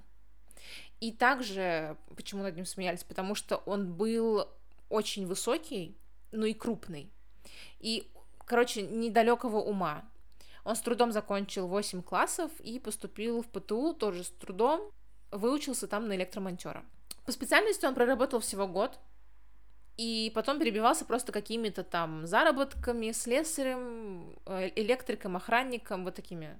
[1.00, 4.48] И также, почему над ним смеялись, потому что он был
[4.88, 5.96] очень высокий,
[6.32, 7.10] ну и крупный.
[7.80, 8.10] И
[8.44, 10.04] короче, недалекого ума.
[10.64, 14.90] Он с трудом закончил 8 классов и поступил в ПТУ тоже с трудом,
[15.30, 16.84] выучился там на электромонтера.
[17.26, 18.98] По специальности он проработал всего год,
[19.96, 26.58] и потом перебивался просто какими-то там заработками, слесарем, э, электриком, охранником, вот такими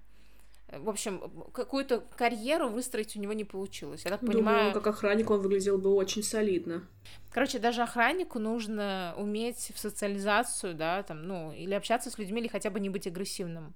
[0.81, 1.21] в общем,
[1.53, 4.05] какую-то карьеру выстроить у него не получилось.
[4.05, 4.73] Я так Думаю, понимаю...
[4.73, 6.87] как охранник он выглядел бы очень солидно.
[7.31, 12.49] Короче, даже охраннику нужно уметь в социализацию, да, там, ну, или общаться с людьми, или
[12.49, 13.75] хотя бы не быть агрессивным.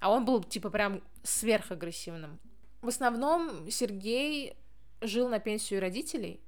[0.00, 2.38] А он был, типа, прям сверхагрессивным.
[2.80, 4.56] В основном Сергей
[5.00, 6.40] жил на пенсию родителей,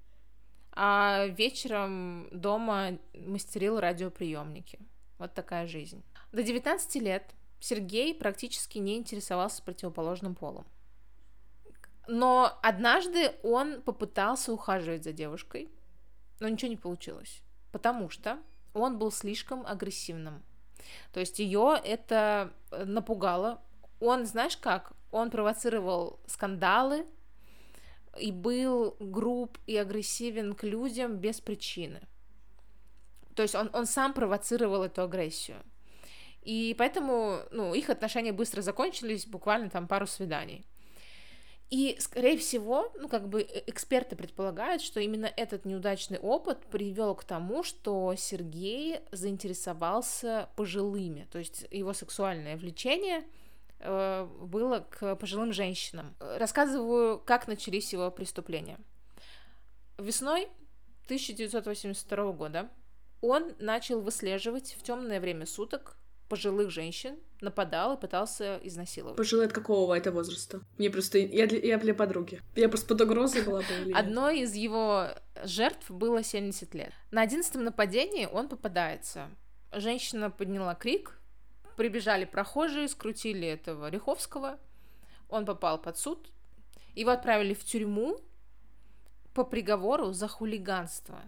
[0.72, 4.78] а вечером дома мастерил радиоприемники.
[5.18, 6.02] Вот такая жизнь.
[6.32, 10.66] До 19 лет Сергей практически не интересовался противоположным полом.
[12.06, 15.70] Но однажды он попытался ухаживать за девушкой,
[16.40, 17.40] но ничего не получилось,
[17.72, 18.38] потому что
[18.74, 20.42] он был слишком агрессивным.
[21.14, 23.62] То есть ее это э, напугало.
[23.98, 27.06] Он, знаешь как, он провоцировал скандалы
[28.20, 32.02] и был груб и агрессивен к людям без причины.
[33.34, 35.62] То есть он, он сам провоцировал эту агрессию.
[36.44, 40.64] И поэтому, ну, их отношения быстро закончились, буквально там пару свиданий.
[41.70, 47.14] И, скорее всего, ну, как бы э, эксперты предполагают, что именно этот неудачный опыт привел
[47.14, 53.24] к тому, что Сергей заинтересовался пожилыми, то есть его сексуальное влечение
[53.80, 56.14] э, было к пожилым женщинам.
[56.20, 58.78] Рассказываю, как начались его преступления.
[59.96, 60.48] Весной
[61.06, 62.68] 1982 года
[63.20, 65.96] он начал выслеживать в темное время суток
[66.34, 69.16] пожилых женщин, нападал и пытался изнасиловать.
[69.16, 70.62] Пожилые от какого это возраста?
[70.78, 71.18] Мне просто...
[71.18, 72.40] Я для, я для подруги.
[72.56, 75.10] Я просто под угрозой была бы Одной из его
[75.44, 76.92] жертв было 70 лет.
[77.12, 79.30] На одиннадцатом нападении он попадается.
[79.70, 81.20] Женщина подняла крик,
[81.76, 84.58] прибежали прохожие, скрутили этого Риховского,
[85.28, 86.32] он попал под суд,
[86.96, 88.18] его отправили в тюрьму
[89.34, 91.22] по приговору за хулиганство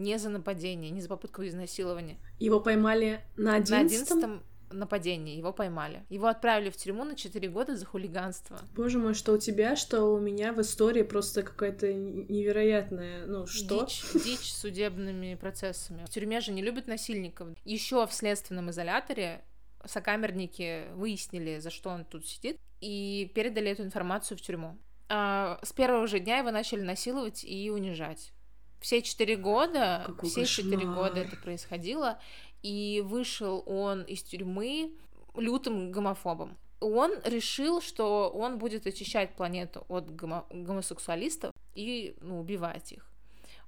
[0.00, 2.18] не за нападение, не за попытку изнасилования.
[2.38, 3.78] Его поймали на одиннадцатом?
[3.78, 6.04] На одиннадцатом нападении его поймали.
[6.08, 8.58] Его отправили в тюрьму на 4 года за хулиганство.
[8.74, 13.84] Боже мой, что у тебя, что у меня в истории просто какая-то невероятная, ну что?
[13.84, 16.04] Дичь, дичь судебными процессами.
[16.04, 17.48] В тюрьме же не любят насильников.
[17.64, 19.42] Еще в следственном изоляторе
[19.84, 24.78] сокамерники выяснили, за что он тут сидит, и передали эту информацию в тюрьму.
[25.08, 28.32] А с первого же дня его начали насиловать и унижать
[28.80, 32.18] все четыре года, Какой все четыре года это происходило,
[32.62, 34.92] и вышел он из тюрьмы
[35.36, 36.56] лютым гомофобом.
[36.80, 43.06] Он решил, что он будет очищать планету от гомо- гомосексуалистов и ну, убивать их.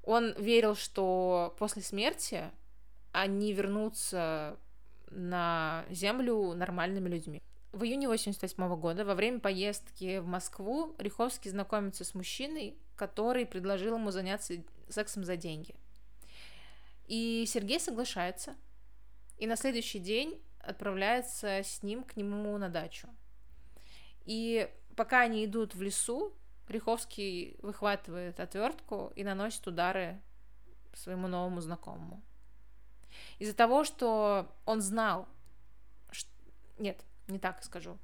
[0.02, 2.50] Он верил, что после смерти
[3.12, 4.56] они вернутся
[5.10, 7.42] на Землю нормальными людьми.
[7.72, 13.94] В июне 88 года, во время поездки в Москву, Риховский знакомится с мужчиной, который предложил
[13.96, 14.54] ему заняться
[14.92, 15.74] сексом за деньги.
[17.06, 18.54] И Сергей соглашается,
[19.38, 23.08] и на следующий день отправляется с ним к нему на дачу.
[24.24, 26.32] И пока они идут в лесу,
[26.68, 30.20] Риховский выхватывает отвертку и наносит удары
[30.94, 32.22] своему новому знакомому.
[33.38, 35.28] Из-за того, что он знал,
[36.10, 36.26] ш-
[36.78, 37.98] нет, не так скажу,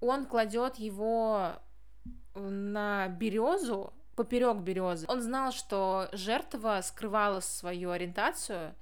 [0.00, 1.54] он кладет его
[2.34, 5.06] на березу, поперек березы.
[5.08, 8.74] Он знал, что жертва скрывала свою ориентацию,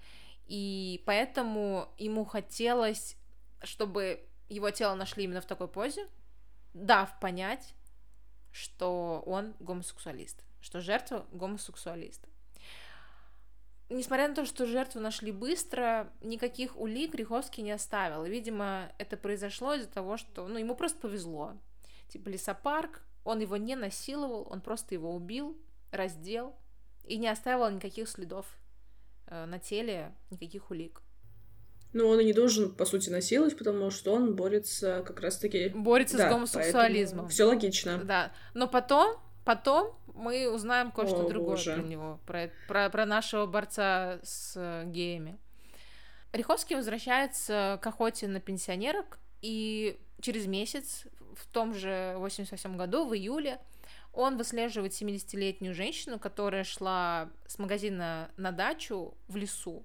[0.46, 3.16] и поэтому ему хотелось,
[3.62, 6.06] чтобы его тело нашли именно в такой позе,
[6.74, 7.74] дав понять,
[8.50, 12.26] что он гомосексуалист, что жертва гомосексуалист.
[13.88, 18.24] Несмотря на то, что жертву нашли быстро, никаких улик Греховский не оставил.
[18.24, 21.52] Видимо, это произошло из-за того, что ну, ему просто повезло.
[22.08, 25.56] Типа лесопарк, он его не насиловал, он просто его убил,
[25.90, 26.54] раздел
[27.04, 28.46] и не оставил никаких следов
[29.26, 31.02] э, на теле, никаких улик.
[31.92, 35.68] Но он и не должен, по сути, насиловать, потому что он борется как раз-таки...
[35.68, 37.28] Борется с гомосексуализмом.
[37.28, 37.98] Все логично.
[38.02, 38.32] Да.
[38.54, 41.74] Но потом, потом мы узнаем кое-что О, другое боже.
[41.74, 45.38] про него, про, про, про нашего борца с э, геями.
[46.32, 53.14] Риховский возвращается к охоте на пенсионерок, и через месяц, в том же 88 году, в
[53.14, 53.60] июле,
[54.12, 59.84] он выслеживает 70-летнюю женщину, которая шла с магазина на дачу в лесу,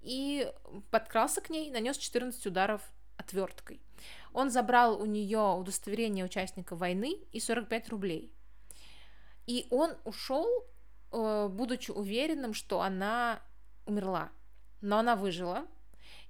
[0.00, 0.50] и
[0.90, 2.82] подкрался к ней, нанес 14 ударов
[3.16, 3.80] отверткой.
[4.32, 8.32] Он забрал у нее удостоверение участника войны и 45 рублей.
[9.46, 10.46] И он ушел,
[11.12, 13.40] э, будучи уверенным, что она
[13.86, 14.30] умерла.
[14.80, 15.66] Но она выжила,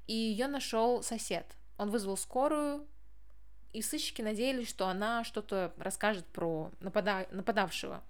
[0.07, 1.57] и ее нашел сосед.
[1.79, 2.87] Он вызвал скорую,
[3.73, 8.03] и сыщики надеялись, что она что-то расскажет про напада- нападавшего.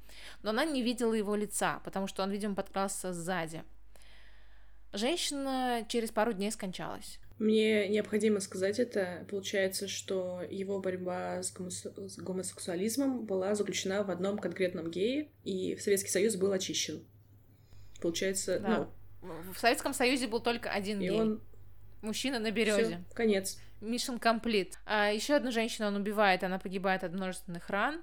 [0.43, 3.65] Но она не видела его лица, потому что он, видимо, подкрался сзади.
[4.93, 7.19] Женщина через пару дней скончалась.
[7.39, 9.27] Мне необходимо сказать это.
[9.29, 15.77] Получается, что его борьба с, гомос- с гомосексуализмом была заключена в одном конкретном гее, и
[15.79, 17.05] Советский Союз был очищен.
[18.01, 18.89] Получается, Да.
[19.23, 21.21] В Советском Союзе был только один ну, и гей.
[21.21, 21.41] он...
[22.05, 23.05] Мужчина на Всё, березе.
[23.15, 23.59] конец.
[23.81, 24.75] Mission complete.
[24.87, 28.03] А еще одну женщину он убивает, она погибает от множественных ран,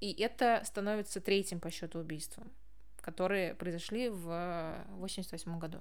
[0.00, 2.50] и это становится третьим по счету убийством,
[3.00, 5.78] которые произошли в 88 году.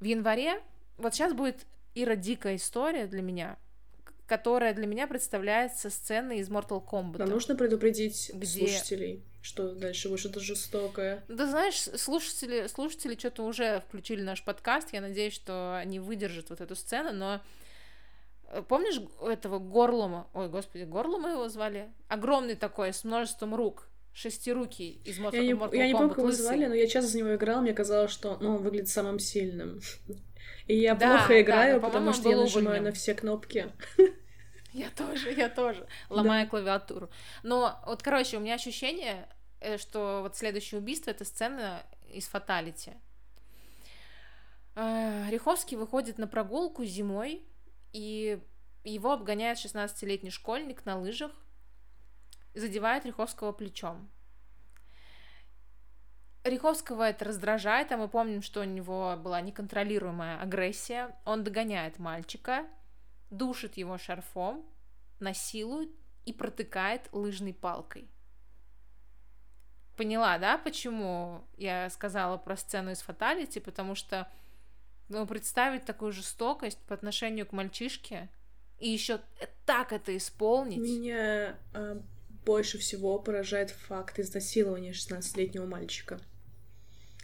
[0.00, 0.60] В январе,
[0.96, 3.56] вот сейчас будет Ира дикая история для меня,
[4.26, 7.18] которая для меня представляется сценой из Mortal Kombat.
[7.18, 11.22] Нам нужно предупредить Где- слушателей, что дальше будет что-то жестокое.
[11.28, 14.94] Да знаешь, слушатели, слушатели что-то уже включили наш подкаст.
[14.94, 17.40] Я надеюсь, что они выдержат вот эту сцену, но
[18.48, 20.28] э, помнишь этого Горлума?
[20.32, 21.92] Ой, господи, Горлума его звали?
[22.08, 23.86] Огромный такой, с множеством рук.
[24.14, 27.10] Шестирукий из Mortal, Я не, Mortal я не помню, как его звали, но я часто
[27.10, 29.80] за него играл, мне казалось, что ну, он выглядит самым сильным.
[30.66, 32.84] И я Да, плохо да, играю, но, потому что я нажимаю увольнен.
[32.84, 33.70] на все кнопки.
[34.74, 35.86] Я тоже, я тоже.
[36.10, 37.08] Ломая клавиатуру.
[37.44, 39.28] Но вот, короче, у меня ощущение,
[39.78, 42.92] что вот следующее убийство это сцена из Фаталити.
[44.74, 47.42] Э, Риховский выходит на прогулку зимой,
[47.92, 48.40] и
[48.84, 51.32] его обгоняет 16-летний школьник на лыжах
[52.54, 54.08] задевает Риховского плечом.
[56.44, 61.16] Риховского это раздражает, а мы помним, что у него была неконтролируемая агрессия.
[61.24, 62.66] Он догоняет мальчика,
[63.30, 64.64] душит его шарфом,
[65.20, 65.90] насилует
[66.26, 68.10] и протыкает лыжной палкой.
[69.96, 73.60] Поняла, да, почему я сказала про сцену из Фаталити?
[73.60, 74.28] Потому что
[75.08, 78.28] ну, представить такую жестокость по отношению к мальчишке
[78.80, 79.20] и еще
[79.66, 80.78] так это исполнить.
[80.78, 82.02] Меня а,
[82.44, 86.18] больше всего поражает факт изнасилования 16-летнего мальчика.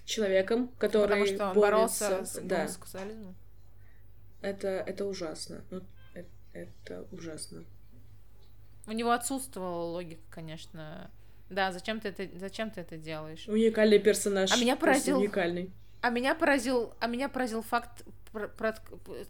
[0.04, 2.08] Человеком, который потому что борется...
[2.08, 3.36] боролся с Да, гомосексуализмом.
[4.40, 5.64] это, это ужасно.
[5.70, 5.82] Ну,
[6.14, 7.64] это, это ужасно.
[8.86, 11.10] У него отсутствовала логика, конечно.
[11.50, 13.46] Да, зачем ты это, зачем ты это делаешь?
[13.48, 14.50] Уникальный персонаж.
[14.52, 15.70] А меня поразил- Уникальный.
[16.00, 18.80] А меня поразил, а меня поразил факт про- прот-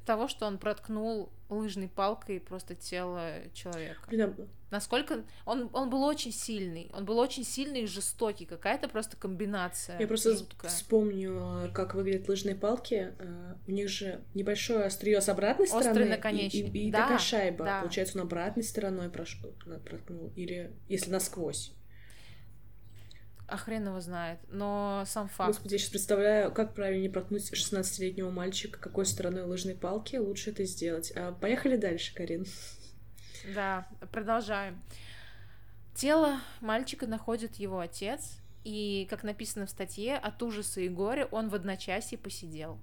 [0.07, 4.01] того, что он проткнул лыжной палкой просто тело человека.
[4.09, 4.35] Блин,
[4.71, 9.99] Насколько он, он был очень сильный, он был очень сильный и жестокий, какая-то просто комбинация.
[9.99, 10.71] Я просто жуткая.
[10.71, 13.13] вспомню, как выглядят лыжные палки.
[13.19, 16.05] Э, У них же небольшое острие с обратной Острый стороны.
[16.07, 16.73] и- наконечник.
[16.73, 17.65] И, и Да, такая шайба.
[17.65, 17.81] да.
[17.81, 19.53] Получается, он обратной стороной прошел,
[19.85, 20.33] проткнул.
[20.37, 21.73] Или если насквозь.
[23.51, 24.39] А хрен его знает.
[24.49, 25.49] Но сам факт.
[25.49, 30.65] Господи, я сейчас представляю, как правильнее проткнуть 16-летнего мальчика, какой стороной лыжной палки лучше это
[30.65, 31.13] сделать.
[31.17, 32.47] А, поехали дальше, Карин.
[33.55, 34.81] Да, продолжаем.
[35.95, 41.49] Тело мальчика находит его отец, и, как написано в статье, от ужаса и горя он
[41.49, 42.79] в одночасье посидел.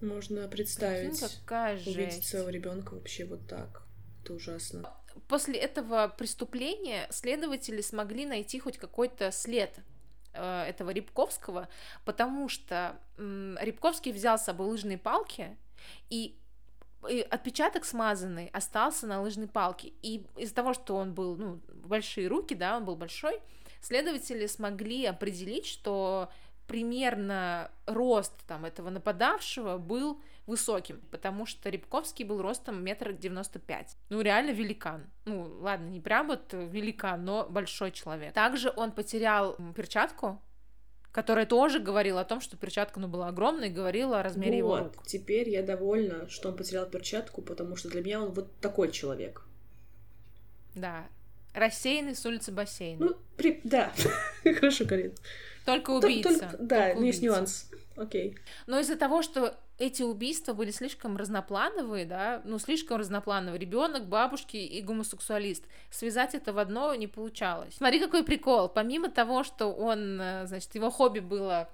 [0.00, 2.28] Можно Прикинь, представить, какая увидеть жесть.
[2.28, 3.82] своего ребенка вообще вот так.
[4.22, 4.90] Это ужасно.
[5.28, 9.78] После этого преступления следователи смогли найти хоть какой-то след
[10.32, 11.68] э, этого Рябковского,
[12.04, 15.56] потому что Рябковский взял с собой лыжные палки,
[16.10, 16.38] и,
[17.08, 19.92] и отпечаток смазанный остался на лыжной палке.
[20.02, 23.40] И из-за того, что он был, ну, большие руки, да, он был большой,
[23.80, 26.30] следователи смогли определить, что
[26.66, 33.96] примерно рост там этого нападавшего был высоким, потому что Рябковский был ростом метр девяносто пять.
[34.10, 35.06] Ну, реально великан.
[35.24, 38.34] Ну, ладно, не прям вот великан, но большой человек.
[38.34, 40.40] Также он потерял перчатку,
[41.12, 44.70] которая тоже говорила о том, что перчатка, ну, была огромной, и говорила о размере его
[44.70, 45.06] вот, рук.
[45.06, 49.46] теперь я довольна, что он потерял перчатку, потому что для меня он вот такой человек.
[50.74, 51.06] Да.
[51.54, 53.06] Рассеянный с улицы бассейна.
[53.06, 53.60] Ну, при...
[53.62, 53.92] да.
[54.42, 55.14] Хорошо, Карин.
[55.64, 56.28] Только Тол- убийца.
[56.28, 57.70] только- Да, только ну есть нюанс.
[57.96, 58.36] Окей.
[58.66, 64.56] Но из-за того, что эти убийства были слишком разноплановые, да, ну, слишком разноплановые, ребенок, бабушки
[64.56, 67.74] и гомосексуалист, связать это в одно не получалось.
[67.76, 68.68] Смотри, какой прикол.
[68.68, 71.68] Помимо того, что он, э, значит, его хобби было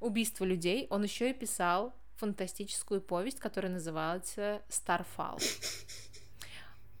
[0.00, 5.38] убийство людей, он еще и писал фантастическую повесть, которая называется «Старфал».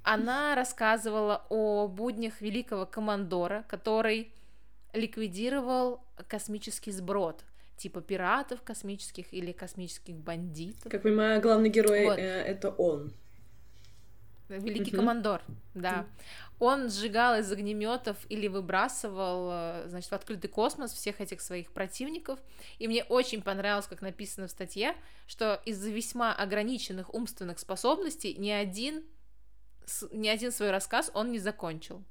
[0.04, 4.32] Она рассказывала о буднях великого командора, который
[4.92, 7.44] ликвидировал космический сброд,
[7.76, 10.90] типа пиратов космических или космических бандитов.
[10.90, 12.18] Как понимаю, главный герой Вот.
[12.18, 13.12] э, это он.
[14.48, 15.00] Великий Мгм.
[15.00, 15.42] командор,
[15.74, 16.06] да.
[16.58, 22.38] Он сжигал из огнеметов или выбрасывал, э, значит, в открытый космос всех этих своих противников.
[22.78, 24.94] И мне очень понравилось, как написано в статье,
[25.26, 29.02] что из-за весьма ограниченных умственных способностей ни один,
[30.12, 32.04] ни один свой рассказ он не закончил.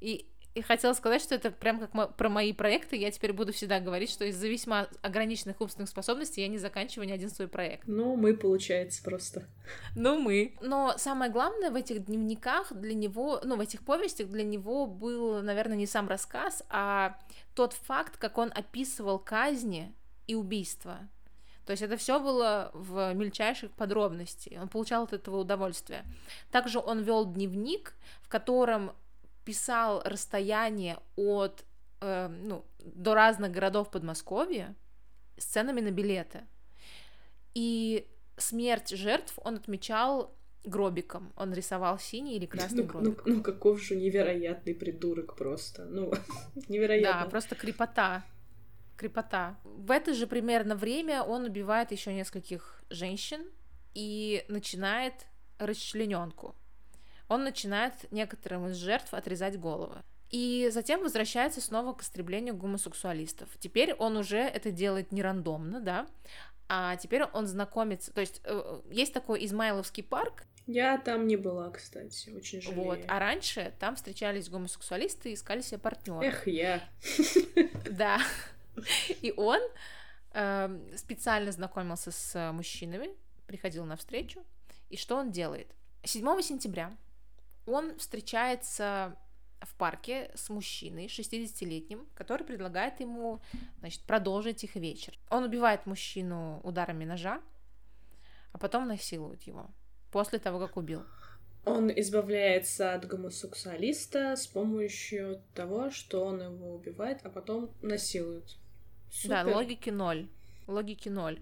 [0.00, 2.96] И, и хотела сказать, что это прям как мо- про мои проекты.
[2.96, 7.12] Я теперь буду всегда говорить, что из-за весьма ограниченных умственных способностей я не заканчиваю ни
[7.12, 7.86] один свой проект.
[7.86, 9.44] Ну, мы, получается, просто.
[9.96, 10.54] Ну, мы.
[10.60, 15.42] Но самое главное в этих дневниках для него, ну, в этих повестях для него был,
[15.42, 17.18] наверное, не сам рассказ, а
[17.54, 19.94] тот факт, как он описывал казни
[20.26, 20.98] и убийства.
[21.64, 24.60] То есть это все было в мельчайших подробностях.
[24.60, 26.04] Он получал от этого удовольствие.
[26.50, 28.92] Также он вел дневник, в котором
[29.44, 31.64] писал расстояние от
[32.00, 34.74] э, ну, до разных городов Подмосковья
[35.38, 36.42] с ценами на билеты.
[37.54, 40.34] И смерть жертв он отмечал
[40.64, 41.32] гробиком.
[41.36, 43.22] Он рисовал синий или красный Ну, ну, гробик.
[43.26, 45.84] ну, каков же невероятный придурок просто.
[45.84, 46.12] Ну,
[46.68, 47.24] невероятно.
[47.24, 48.24] Да, просто крепота.
[48.96, 49.58] Крепота.
[49.64, 53.40] В это же примерно время он убивает еще нескольких женщин
[53.94, 55.14] и начинает
[55.58, 56.54] расчлененку.
[57.32, 60.02] Он начинает некоторым из жертв отрезать головы.
[60.28, 63.48] И затем возвращается снова к истреблению гомосексуалистов.
[63.58, 66.06] Теперь он уже это делает не рандомно, да,
[66.68, 71.70] а теперь он знакомится, то есть э, есть такой Измайловский парк, Я там не была,
[71.70, 72.82] кстати, очень жалею.
[72.84, 76.22] вот, а раньше там встречались гомосексуалисты и искали себе партнера.
[76.22, 76.82] Эх, я.
[77.90, 78.20] Да.
[79.20, 79.60] И он
[80.32, 83.08] эм, специально знакомился с мужчинами,
[83.46, 84.42] приходил на встречу.
[84.88, 85.68] И что он делает?
[86.04, 86.92] 7 сентября
[87.66, 89.16] он встречается
[89.60, 93.40] в парке с мужчиной 60-летним, который предлагает ему
[93.78, 95.18] значит, продолжить их вечер.
[95.30, 97.40] Он убивает мужчину ударами ножа,
[98.52, 99.70] а потом насилует его
[100.10, 101.04] после того, как убил.
[101.64, 108.56] Он избавляется от гомосексуалиста с помощью того, что он его убивает, а потом насилует.
[109.24, 109.54] Да, Супер.
[109.54, 110.28] логики ноль.
[110.66, 111.40] Логики ноль.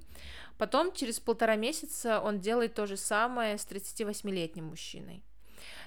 [0.59, 5.23] Потом, через полтора месяца, он делает то же самое с 38-летним мужчиной.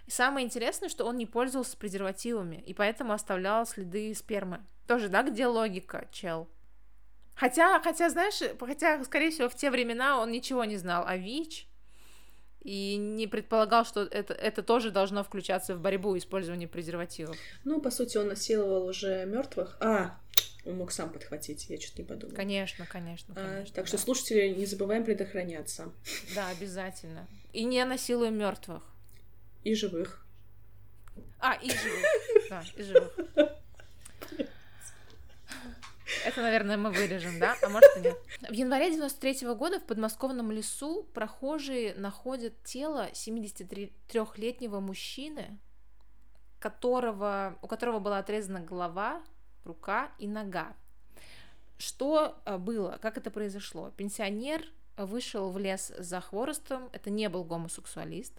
[0.05, 4.61] И самое интересное, что он не пользовался презервативами, и поэтому оставлял следы спермы.
[4.87, 6.47] Тоже, да, где логика, чел?
[7.35, 11.67] Хотя, хотя, знаешь, хотя, скорее всего, в те времена он ничего не знал о ВИЧ,
[12.63, 17.35] и не предполагал, что это, это тоже должно включаться в борьбу использования презервативов.
[17.65, 19.75] Ну, по сути, он насиловал уже мертвых.
[19.81, 20.17] А,
[20.65, 22.35] он мог сам подхватить, я что-то не подумала.
[22.35, 23.75] Конечно, конечно, А, конечно.
[23.75, 23.87] так да.
[23.87, 25.91] что, слушатели, не забываем предохраняться.
[26.35, 27.27] Да, обязательно.
[27.51, 28.81] И не насилуем мертвых.
[29.63, 30.25] И живых.
[31.39, 32.05] А, и живых.
[32.49, 33.13] Да, и живых.
[36.25, 37.55] Это, наверное, мы вырежем, да?
[37.61, 38.17] А может и нет.
[38.49, 45.59] В январе 93 года в подмосковном лесу прохожие находят тело 73-летнего мужчины,
[46.59, 49.21] которого, у которого была отрезана голова,
[49.65, 50.73] рука и нога.
[51.77, 52.97] Что э, было?
[53.01, 53.91] Как это произошло?
[53.97, 58.33] Пенсионер вышел в лес за хворостом, это не был гомосексуалист,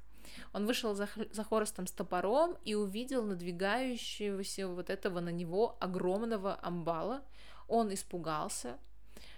[0.52, 6.58] он вышел за, за хворостом с топором и увидел надвигающегося вот этого на него огромного
[6.62, 7.22] амбала.
[7.68, 8.78] Он испугался,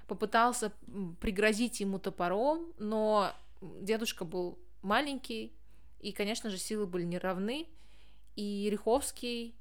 [0.07, 0.73] попытался
[1.21, 5.53] пригрозить ему топором, но дедушка был маленький,
[6.01, 7.67] и, конечно же, силы были неравны,
[8.37, 9.55] и Риховский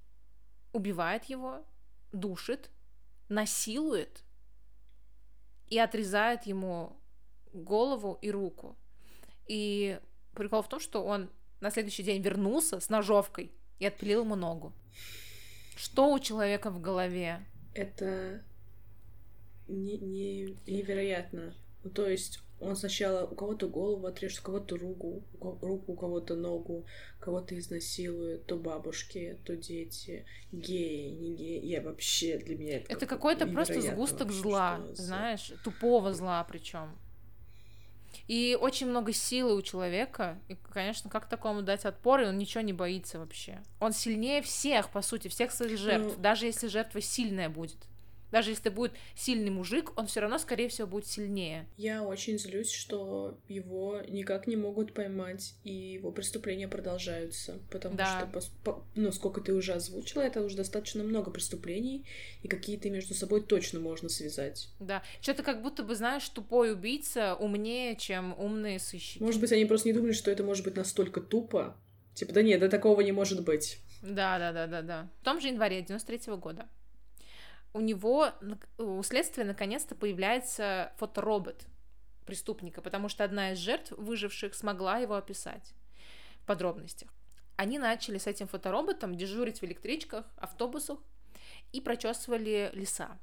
[0.74, 1.64] убивает его,
[2.12, 2.70] душит,
[3.30, 4.24] насилует
[5.68, 6.96] и отрезает ему
[7.54, 8.76] голову и руку.
[9.48, 10.00] И
[10.36, 11.30] прикол в том, что он
[11.62, 14.74] на следующий день вернулся с ножовкой и отпилил ему ногу.
[15.76, 17.46] Что у человека в голове?
[17.74, 18.42] Это
[19.68, 21.54] не, не, невероятно.
[21.84, 26.36] Ну, то есть он сначала у кого-то голову отрежет, у кого-то руку, руку, у кого-то
[26.36, 26.86] ногу,
[27.20, 31.66] кого-то изнасилует, то бабушки, то дети, геи, не геи.
[31.66, 36.98] Я вообще для меня это, Это какой-то просто сгусток зла, знаешь, тупого зла причем.
[38.28, 40.40] И очень много силы у человека.
[40.48, 43.62] И, конечно, как такому дать отпор, и он ничего не боится вообще.
[43.80, 46.16] Он сильнее всех, по сути, всех своих жертв.
[46.18, 47.78] Ну- Даже если жертва сильная будет.
[48.36, 51.70] Даже если будет сильный мужик, он все равно, скорее всего, будет сильнее.
[51.78, 57.60] Я очень злюсь, что его никак не могут поймать, и его преступления продолжаются.
[57.72, 58.28] Потому Да.
[58.30, 62.06] что, по- ну, сколько ты уже озвучила, это уже достаточно много преступлений,
[62.44, 64.68] и какие-то между собой точно можно связать.
[64.82, 65.02] Да.
[65.22, 69.24] Что-то как будто бы, знаешь, тупой убийца умнее, чем умные сыщики.
[69.24, 71.78] Может быть, они просто не думали, что это может быть настолько тупо.
[72.16, 73.80] Типа, да нет, да такого не может быть.
[74.02, 75.10] Да, да, да, да, да.
[75.22, 76.68] В том же январе 93 года
[77.76, 78.32] у него,
[78.78, 81.68] у следствия наконец-то появляется фоторобот
[82.26, 85.74] преступника, потому что одна из жертв выживших смогла его описать
[86.40, 87.10] в подробностях.
[87.58, 91.00] Они начали с этим фотороботом дежурить в электричках, автобусах
[91.74, 93.20] и прочесывали леса,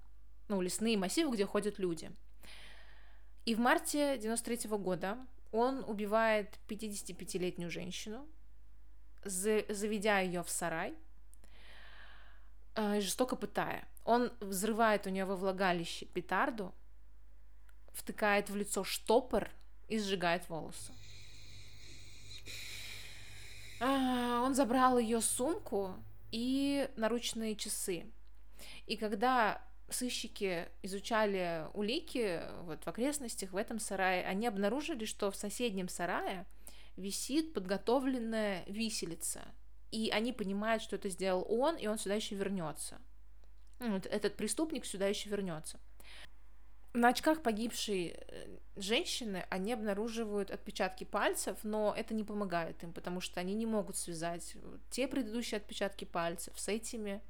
[0.49, 2.11] ну, лесные массивы, где ходят люди.
[3.47, 5.17] И в марте 93 года
[5.51, 8.29] он убивает 55-летнюю женщину,
[9.25, 10.95] за- заведя ее в сарай,
[12.75, 13.89] э, жестоко пытая.
[14.05, 16.75] Он взрывает у нее во влагалище петарду,
[17.93, 19.51] втыкает в лицо штопор
[19.89, 20.93] и сжигает волосы.
[23.81, 25.95] А, Он забрал ее сумку
[26.31, 28.07] и наручные часы.
[28.87, 35.37] И когда сыщики изучали улики вот в окрестностях, в этом сарае, они обнаружили, что в
[35.37, 36.47] соседнем сарае
[36.97, 39.43] висит подготовленная виселица.
[39.91, 43.01] И они понимают, что это сделал он, и он сюда еще вернется.
[43.83, 45.79] Ну, вот Этот преступник сюда еще вернется.
[46.95, 53.21] На очках погибшей э, женщины они обнаруживают отпечатки пальцев, но это не помогает им, потому
[53.23, 57.23] что они не могут связать вот те предыдущие отпечатки пальцев с этими.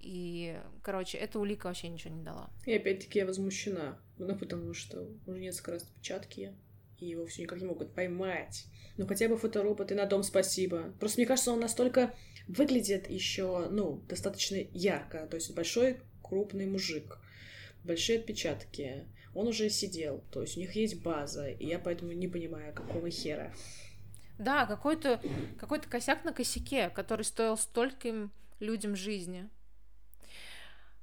[0.00, 2.50] И, короче, эта улика вообще ничего не дала.
[2.66, 3.96] И опять-таки я возмущена.
[4.18, 6.52] Ну, потому что уже несколько раз отпечатки,
[6.98, 8.66] и его все никак не могут поймать.
[8.96, 10.92] Ну, хотя бы фоторобот, и на дом спасибо.
[10.98, 12.12] Просто мне кажется, он настолько
[12.48, 15.26] выглядит еще, ну, достаточно ярко.
[15.26, 17.18] То есть большой, крупный мужик,
[17.84, 19.06] большие отпечатки.
[19.34, 23.08] Он уже сидел, то есть у них есть база, и я поэтому не понимаю, какого
[23.10, 23.52] хера.
[24.38, 25.20] Да, какой-то
[25.58, 29.48] какой косяк на косяке, который стоил стольким людям жизни.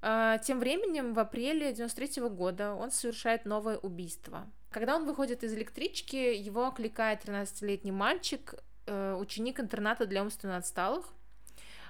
[0.01, 4.51] А, Тем временем в апреле 93 года он совершает новое убийство.
[4.69, 11.13] Когда он выходит из электрички, его окликает 13-летний мальчик, э, ученик интерната для умственно отсталых,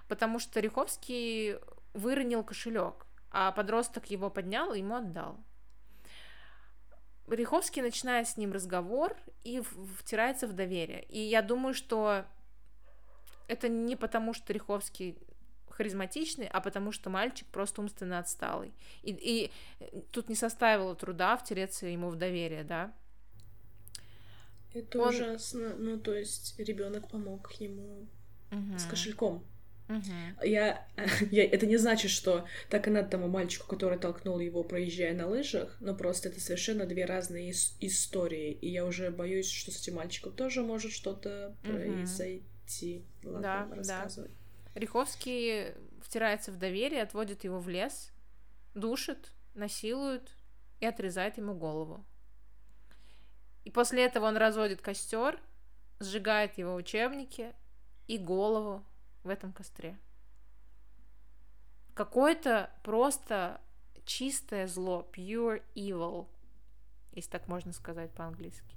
[0.10, 1.56] потому что Риховский
[1.94, 5.38] выронил кошелек, а подросток его поднял и ему отдал.
[7.28, 9.62] Риховский начинает с ним разговор и
[9.98, 11.04] втирается в доверие.
[11.04, 12.26] И я думаю, что
[13.48, 15.16] это не потому, что Риховский
[15.70, 18.74] харизматичный, а потому что мальчик просто умственно отсталый.
[19.04, 19.52] И, и
[20.12, 22.92] тут не составило труда втереться ему в доверие, да.
[24.74, 25.76] Это Он- ужасно.
[25.76, 28.08] Ну, то есть ребенок помог ему
[28.52, 28.78] Мгм.
[28.80, 29.44] с кошельком.
[30.44, 30.88] Я,
[31.32, 35.28] я, это не значит, что так и надо тому мальчику, который толкнул его, проезжая на
[35.28, 39.82] лыжах, но просто это совершенно две разные ис- истории, и я уже боюсь, что с
[39.82, 43.06] этим мальчиком тоже может что-то произойти.
[43.24, 44.08] Ладно, Да, да.
[44.76, 45.74] Риховский
[46.04, 48.12] втирается в доверие, отводит его в лес,
[48.76, 50.36] душит, насилует
[50.80, 52.06] и отрезает ему голову.
[53.66, 55.40] И после этого он разводит костер,
[56.00, 57.54] сжигает его учебники
[58.08, 58.84] и голову
[59.24, 59.98] в этом костре.
[61.94, 63.60] Какое-то просто
[64.06, 66.28] чистое зло, pure evil,
[67.12, 68.76] если так можно сказать по-английски.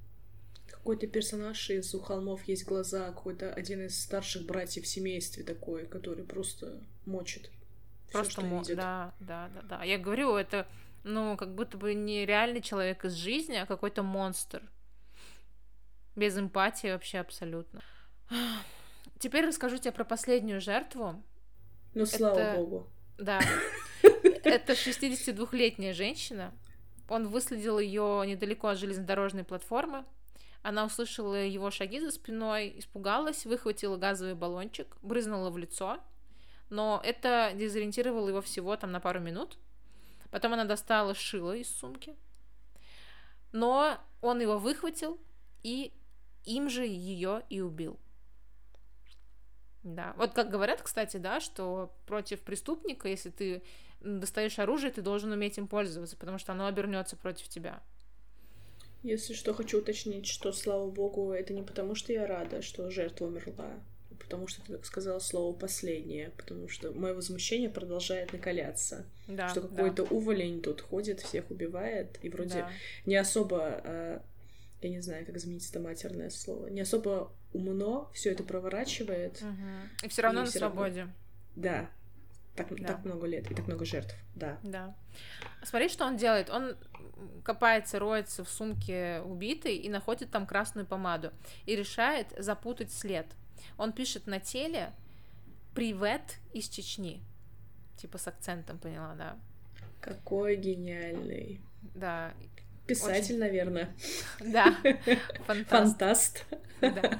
[0.66, 5.86] Какой-то персонаж из «У холмов есть глаза», какой-то один из старших братьев в семействе такой,
[5.86, 7.50] который просто мочит.
[8.10, 8.62] Просто всё, мо...
[8.68, 9.84] Да, да, да, да.
[9.84, 10.66] Я говорю, это,
[11.04, 14.62] ну, как будто бы не реальный человек из жизни, а какой-то монстр.
[16.16, 17.80] Без эмпатии вообще абсолютно.
[19.22, 21.22] Теперь расскажу тебе про последнюю жертву.
[21.94, 22.58] Ну, слава это...
[22.58, 22.88] богу.
[23.18, 23.40] Да.
[24.42, 26.52] Это 62-летняя женщина.
[27.08, 30.04] Он выследил ее недалеко от железнодорожной платформы.
[30.62, 36.00] Она услышала его шаги за спиной, испугалась, выхватила газовый баллончик, брызнула в лицо.
[36.68, 39.56] Но это дезориентировало его всего там на пару минут.
[40.32, 42.16] Потом она достала шило из сумки.
[43.52, 45.20] Но он его выхватил
[45.62, 45.92] и
[46.44, 48.00] им же ее и убил.
[49.82, 53.62] Да, вот как говорят, кстати, да, что против преступника, если ты
[54.00, 57.82] достаешь оружие, ты должен уметь им пользоваться, потому что оно обернется против тебя.
[59.02, 63.26] Если что, хочу уточнить, что, слава богу, это не потому, что я рада, что жертва
[63.26, 63.80] умерла,
[64.10, 69.04] а потому что ты сказала слово последнее, потому что мое возмущение продолжает накаляться.
[69.26, 70.14] Да, что какой-то да.
[70.14, 72.70] уволень тут ходит, всех убивает, и вроде да.
[73.04, 74.22] не особо а,
[74.82, 79.42] я не знаю, как заменить это матерное слово, не особо умно все это проворачивает.
[79.42, 80.06] Угу.
[80.06, 81.00] И все равно и на свободе.
[81.00, 81.14] Равно...
[81.56, 81.90] Да.
[82.54, 82.88] Так, да.
[82.88, 84.58] так много лет и так много жертв, да.
[84.62, 84.94] Да.
[85.62, 86.50] Смотри, что он делает.
[86.50, 86.76] Он
[87.44, 91.32] копается, роется в сумке убитой и находит там красную помаду
[91.64, 93.26] и решает запутать след.
[93.78, 94.92] Он пишет на теле
[95.74, 97.22] «Привет из Чечни».
[97.96, 99.38] Типа с акцентом, поняла, да?
[100.00, 101.60] Какой гениальный.
[101.94, 102.34] Да,
[102.86, 103.38] Писатель, Очень...
[103.38, 103.94] наверное.
[104.40, 104.74] Да.
[105.46, 106.44] Фантаст.
[106.80, 107.18] Да.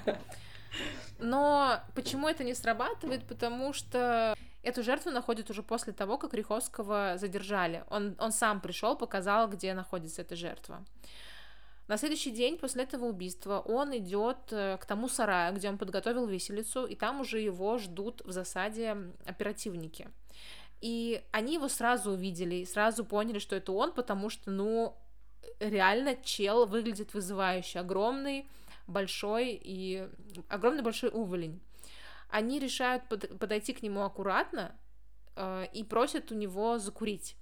[1.18, 3.24] Но почему это не срабатывает?
[3.24, 7.84] Потому что эту жертву находят уже после того, как Риховского задержали.
[7.90, 10.84] Он, он сам пришел, показал, где находится эта жертва.
[11.88, 16.26] На следующий день после этого убийства он идет э, к тому сараю, где он подготовил
[16.26, 18.96] виселицу, и там уже его ждут в засаде
[19.26, 20.08] оперативники.
[20.80, 24.96] И они его сразу увидели и сразу поняли, что это он, потому что, ну,
[25.60, 27.80] реально чел выглядит вызывающе.
[27.80, 28.48] Огромный,
[28.86, 30.08] большой и...
[30.48, 31.60] Огромный большой уволень.
[32.28, 33.38] Они решают под...
[33.38, 34.74] подойти к нему аккуратно
[35.36, 37.36] э, и просят у него закурить.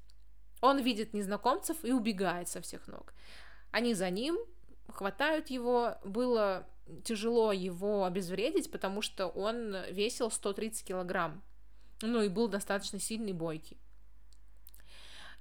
[0.60, 3.14] Он видит незнакомцев и убегает со всех ног.
[3.70, 4.38] Они за ним,
[4.88, 5.96] хватают его.
[6.04, 6.66] Было
[7.04, 11.42] тяжело его обезвредить, потому что он весил 130 килограмм.
[12.02, 13.78] Ну и был достаточно сильный бойкий.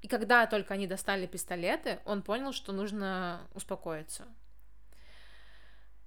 [0.02, 4.28] И когда только они достали пистолеты, он понял, что нужно успокоиться.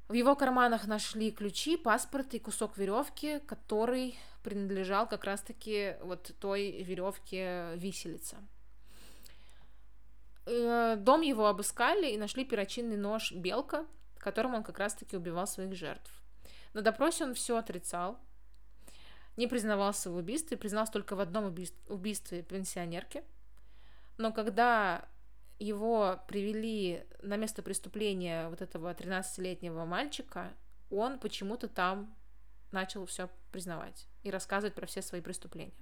[0.08, 6.82] В его карманах нашли ключи, паспорт и кусок веревки, который принадлежал как раз-таки вот той
[6.82, 8.36] веревке виселица.
[10.44, 13.86] Э, дом его обыскали и нашли перочинный нож «Белка»,
[14.18, 16.10] которым он как раз-таки убивал своих жертв.
[16.74, 18.18] На допросе он все отрицал,
[19.36, 23.22] не признавался в убийстве, признался только в одном убийстве, убийстве пенсионерки–
[24.18, 25.08] но когда
[25.58, 30.52] его привели на место преступления вот этого 13-летнего мальчика,
[30.90, 32.14] он почему-то там
[32.72, 35.72] начал все признавать и рассказывать про все свои преступления.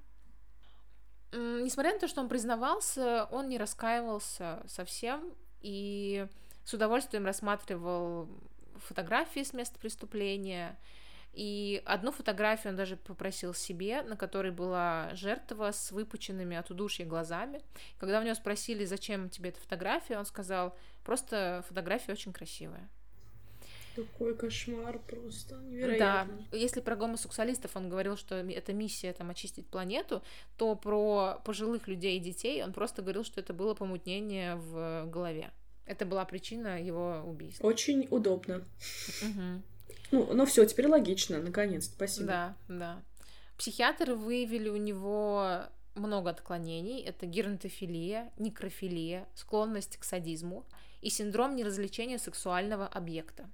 [1.33, 6.27] Несмотря на то, что он признавался, он не раскаивался совсем и
[6.65, 8.29] с удовольствием рассматривал
[8.77, 10.79] фотографии с места преступления,
[11.33, 17.05] и одну фотографию он даже попросил себе, на которой была жертва с выпученными от удушья
[17.05, 17.63] глазами.
[17.99, 22.89] Когда у него спросили, зачем тебе эта фотография, он сказал, просто фотография очень красивая.
[23.95, 26.47] Такой кошмар просто невероятно.
[26.51, 30.23] Да, если про гомосексуалистов он говорил, что это миссия там очистить планету,
[30.57, 35.51] то про пожилых людей и детей он просто говорил, что это было помутнение в голове.
[35.87, 37.67] Это была причина его убийства.
[37.67, 38.65] Очень удобно.
[39.23, 39.63] Угу.
[40.11, 42.27] Ну, ну все, теперь логично, наконец, спасибо.
[42.27, 43.03] Да, да.
[43.57, 47.01] Психиатры выявили у него много отклонений.
[47.03, 50.65] Это геронтофилия, некрофилия, склонность к садизму
[51.01, 53.49] и синдром неразличения сексуального объекта.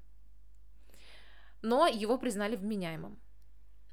[1.62, 3.18] Но его признали вменяемым.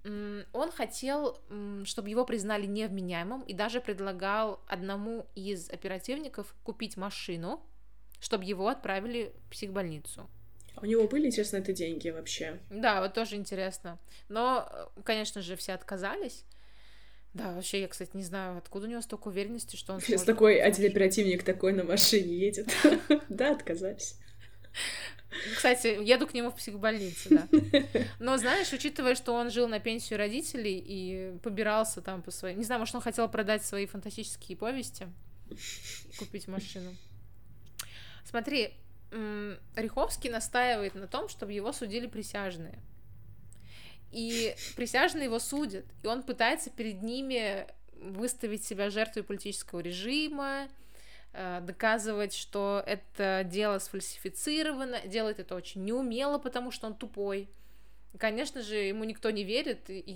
[0.05, 1.39] Он хотел,
[1.85, 7.65] чтобы его признали невменяемым и даже предлагал одному из оперативников купить машину,
[8.19, 10.29] чтобы его отправили в психбольницу.
[10.81, 12.59] У него были, интересно, это деньги вообще?
[12.69, 13.99] Да, вот тоже интересно.
[14.27, 16.45] Но, конечно же, все отказались.
[17.33, 20.59] Да, вообще, я, кстати, не знаю, откуда у него столько уверенности, что он Сейчас такой
[20.59, 22.71] один оперативник такой на машине едет.
[23.29, 24.17] Да, отказались.
[25.55, 27.47] Кстати, еду к нему в психбольницу, да.
[28.19, 32.59] Но знаешь, учитывая, что он жил на пенсию родителей и побирался там по своим...
[32.59, 35.07] Не знаю, может, он хотел продать свои фантастические повести,
[36.19, 36.95] купить машину.
[38.25, 38.73] Смотри,
[39.75, 42.79] Риховский настаивает на том, чтобы его судили присяжные.
[44.11, 50.67] И присяжные его судят, и он пытается перед ними выставить себя жертвой политического режима,
[51.35, 57.49] Э, доказывать, что это дело сфальсифицировано, делает это очень неумело, потому что он тупой.
[58.19, 60.11] Конечно же, ему никто не верит, и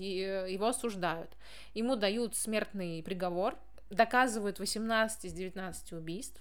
[0.48, 1.32] его осуждают.
[1.74, 3.58] Ему дают смертный приговор,
[3.90, 6.40] доказывают 18 из 19 убийств,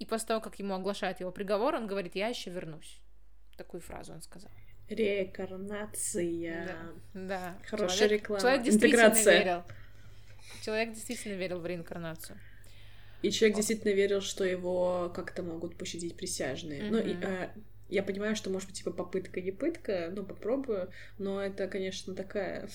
[0.00, 3.00] и после того, как ему оглашают его приговор, он говорит, я еще вернусь.
[3.58, 4.50] Такую фразу он сказал.
[4.88, 6.66] Реинкарнация.
[6.66, 7.20] Да.
[7.28, 7.58] да.
[7.66, 8.40] Хорошая человек, реклама.
[8.40, 9.38] Человек действительно Интеграция.
[9.38, 9.62] верил.
[10.64, 12.38] Человек действительно верил в реинкарнацию.
[13.20, 16.80] И человек действительно верил, что его как-то могут пощадить присяжные.
[16.80, 16.90] Mm-hmm.
[16.90, 17.52] Ну, и, а,
[17.90, 22.70] я понимаю, что, может быть, типа попытка не пытка, ну, попробую, но это, конечно, такая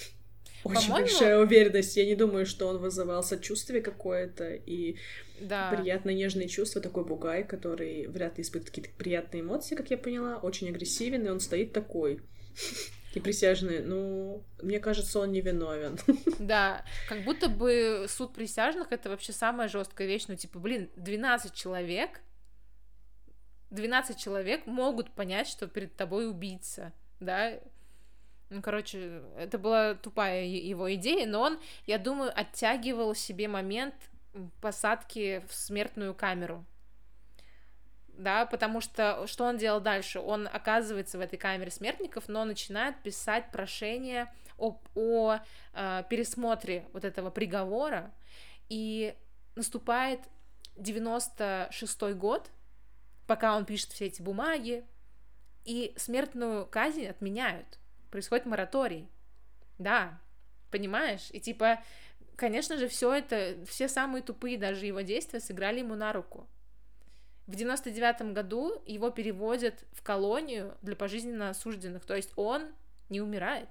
[0.63, 1.07] очень По-моему...
[1.07, 1.95] большая уверенность.
[1.97, 4.97] Я не думаю, что он вызывал сочувствие какое-то и
[5.39, 5.71] да.
[5.71, 6.81] приятные нежные чувства.
[6.81, 11.29] Такой бугай, который вряд ли испытывает какие-то приятные эмоции, как я поняла, очень агрессивен, и
[11.29, 12.21] он стоит такой.
[13.15, 15.97] И присяжные, ну, мне кажется, он невиновен.
[16.39, 20.25] Да, как будто бы суд присяжных это вообще самая жесткая вещь.
[20.27, 22.19] Ну, типа, блин, 12 человек,
[23.69, 26.91] 12 человек могут понять, что перед тобой убийца,
[27.21, 27.57] да,
[28.49, 33.95] ну, короче, это была тупая его идея, но он, я думаю, оттягивал себе момент
[34.61, 36.65] посадки в смертную камеру.
[38.07, 40.19] Да, потому что что он делал дальше?
[40.19, 45.39] Он оказывается в этой камере смертников, но начинает писать прошение о, о
[45.73, 48.13] э, пересмотре вот этого приговора,
[48.69, 49.15] и
[49.55, 50.21] наступает
[50.77, 52.49] 96-й год,
[53.27, 54.85] пока он пишет все эти бумаги,
[55.65, 57.79] и смертную казнь отменяют,
[58.15, 59.09] происходит мораторий,
[59.77, 60.21] да,
[60.71, 61.27] понимаешь?
[61.31, 61.83] И типа,
[62.37, 66.47] конечно же, все это, все самые тупые даже его действия сыграли ему на руку.
[67.45, 72.71] В 99 году его переводят в колонию для пожизненно осужденных, то есть он
[73.09, 73.67] не умирает.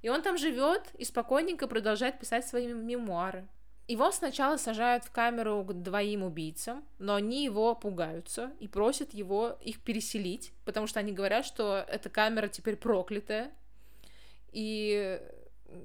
[0.00, 3.48] И он там живет и спокойненько продолжает писать свои мемуары.
[3.90, 9.58] Его сначала сажают в камеру к двоим убийцам, но они его пугаются и просят его
[9.60, 13.50] их переселить, потому что они говорят, что эта камера теперь проклятая.
[14.52, 15.20] И,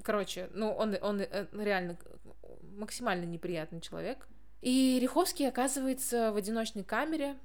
[0.03, 1.97] короче, ну, он, он э, реально
[2.77, 4.27] максимально неприятный человек.
[4.61, 7.35] И Риховский оказывается в одиночной камере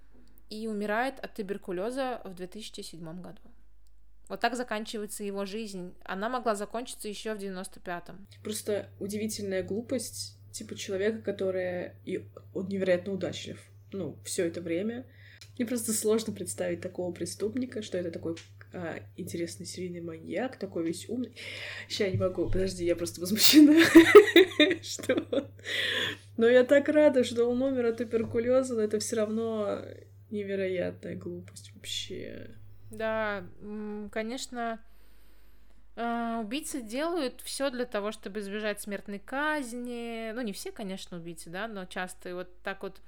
[0.50, 3.40] и умирает от туберкулеза в 2007 году.
[4.28, 5.94] Вот так заканчивается его жизнь.
[6.04, 8.28] Она могла закончиться еще в 95-м.
[8.44, 12.24] Просто удивительная глупость типа человека, который и
[12.54, 13.60] он невероятно удачлив.
[13.92, 15.06] Ну, все это время.
[15.56, 18.36] Мне просто сложно представить такого преступника, что это такой
[18.72, 21.34] а, интересный серийный маньяк, такой весь умный.
[21.88, 23.74] Сейчас не могу, подожди, я просто возмущена,
[24.82, 25.50] что
[26.36, 29.82] Но я так рада, что он умер от туберкулеза, но это все равно
[30.30, 32.56] невероятная глупость вообще.
[32.90, 33.44] Да,
[34.12, 34.80] конечно,
[35.96, 40.32] убийцы делают все для того, чтобы избежать смертной казни.
[40.32, 43.00] Ну, не все, конечно, убийцы, да, но часто вот так вот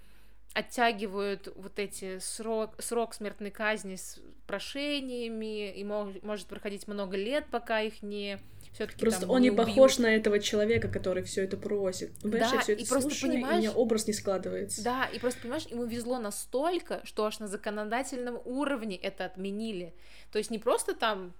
[0.54, 7.46] оттягивают вот эти срок, срок смертной казни с прошениями, и мог, может проходить много лет,
[7.50, 8.38] пока их не
[8.72, 12.12] все-таки Просто там, он не, не похож на этого человека, который все это просит.
[12.20, 14.82] Понимаешь, да, я все это и просто слушаю, понимаешь, и у меня образ не складывается.
[14.82, 19.94] Да, и просто понимаешь, ему везло настолько, что аж на законодательном уровне это отменили.
[20.30, 21.34] То есть не просто там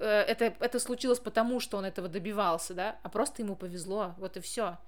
[0.00, 4.40] это, это случилось потому, что он этого добивался, да, а просто ему повезло, вот и
[4.40, 4.78] все.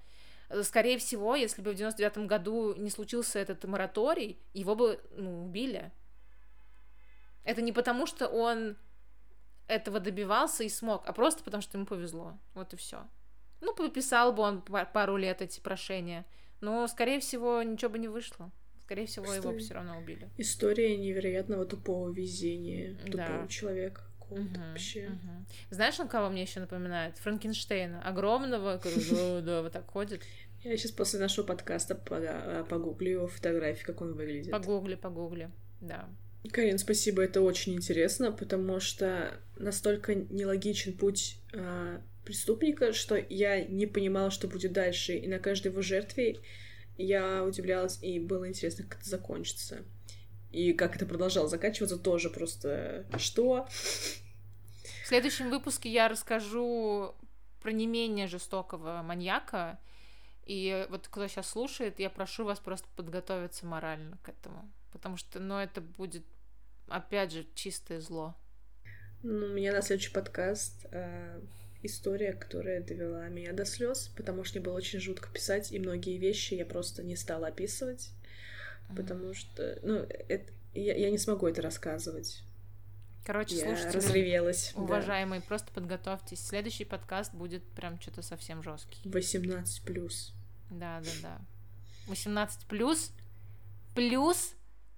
[0.63, 5.91] Скорее всего, если бы в 99 году не случился этот мораторий, его бы ну, убили.
[7.43, 8.77] Это не потому, что он
[9.67, 12.37] этого добивался и смог, а просто потому, что ему повезло.
[12.53, 13.05] Вот и все.
[13.59, 16.25] Ну, подписал бы он пару лет эти прошения,
[16.61, 18.51] но, скорее всего, ничего бы не вышло.
[18.85, 19.41] Скорее всего, История.
[19.41, 20.29] его бы все равно убили.
[20.37, 23.47] История невероятного тупого везения тупого да.
[23.47, 25.07] человека угу, вообще.
[25.07, 25.45] Угу.
[25.71, 27.17] Знаешь, он кого мне еще напоминает?
[27.17, 28.01] Франкенштейна.
[28.01, 28.81] Огромного,
[29.41, 30.21] да, вот так ходит.
[30.63, 34.51] Я сейчас после нашего подкаста погуглю его фотографии, как он выглядит.
[34.51, 35.49] Погугли, погугли,
[35.81, 36.09] да.
[36.51, 43.85] Карин, спасибо, это очень интересно, потому что настолько нелогичен путь э, преступника, что я не
[43.85, 46.37] понимала, что будет дальше, и на каждой его жертве
[46.97, 49.83] я удивлялась, и было интересно, как это закончится.
[50.57, 53.67] И как это продолжало заканчиваться, тоже просто что?
[55.03, 57.13] В следующем выпуске я расскажу
[57.61, 59.77] про не менее жестокого маньяка.
[60.47, 64.67] И вот кто сейчас слушает, я прошу вас просто подготовиться морально к этому.
[64.91, 66.23] Потому что, ну, это будет,
[66.87, 68.35] опять же, чистое зло.
[69.21, 71.39] Ну, у меня на следующий подкаст э,
[71.83, 76.17] история, которая довела меня до слез, потому что мне было очень жутко писать, и многие
[76.17, 78.09] вещи я просто не стала описывать.
[78.95, 82.43] Потому что, ну, это, я, я не смогу это рассказывать.
[83.25, 83.97] Короче, я слушайте.
[83.97, 84.71] разревелась.
[84.75, 85.47] Уважаемые, да.
[85.47, 86.39] просто подготовьтесь.
[86.39, 89.09] Следующий подкаст будет прям что-то совсем жесткий.
[89.09, 90.33] 18 плюс.
[90.69, 91.41] Да, да, да.
[92.07, 93.11] 18 плюс
[93.95, 94.53] плюс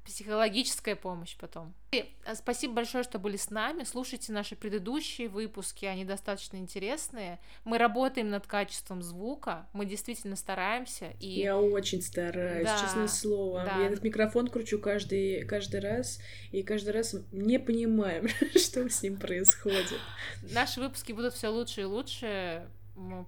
[0.10, 1.74] психологическая помощь потом.
[1.92, 3.84] И э, спасибо большое, что были с нами.
[3.84, 7.40] Слушайте наши предыдущие выпуски, они достаточно интересные.
[7.64, 11.14] Мы работаем над качеством звука, мы действительно стараемся.
[11.20, 11.28] И...
[11.28, 13.66] Я очень стараюсь, да, честное слово.
[13.66, 13.82] Да.
[13.82, 16.20] Я этот микрофон кручу каждый, каждый раз,
[16.52, 20.00] и каждый раз не понимаем, что с ним происходит.
[20.42, 22.68] Наши выпуски будут все лучше и лучше,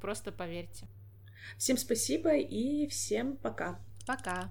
[0.02, 0.88] просто поверьте.
[1.58, 3.80] Всем спасибо и всем пока.
[4.08, 4.50] Пока.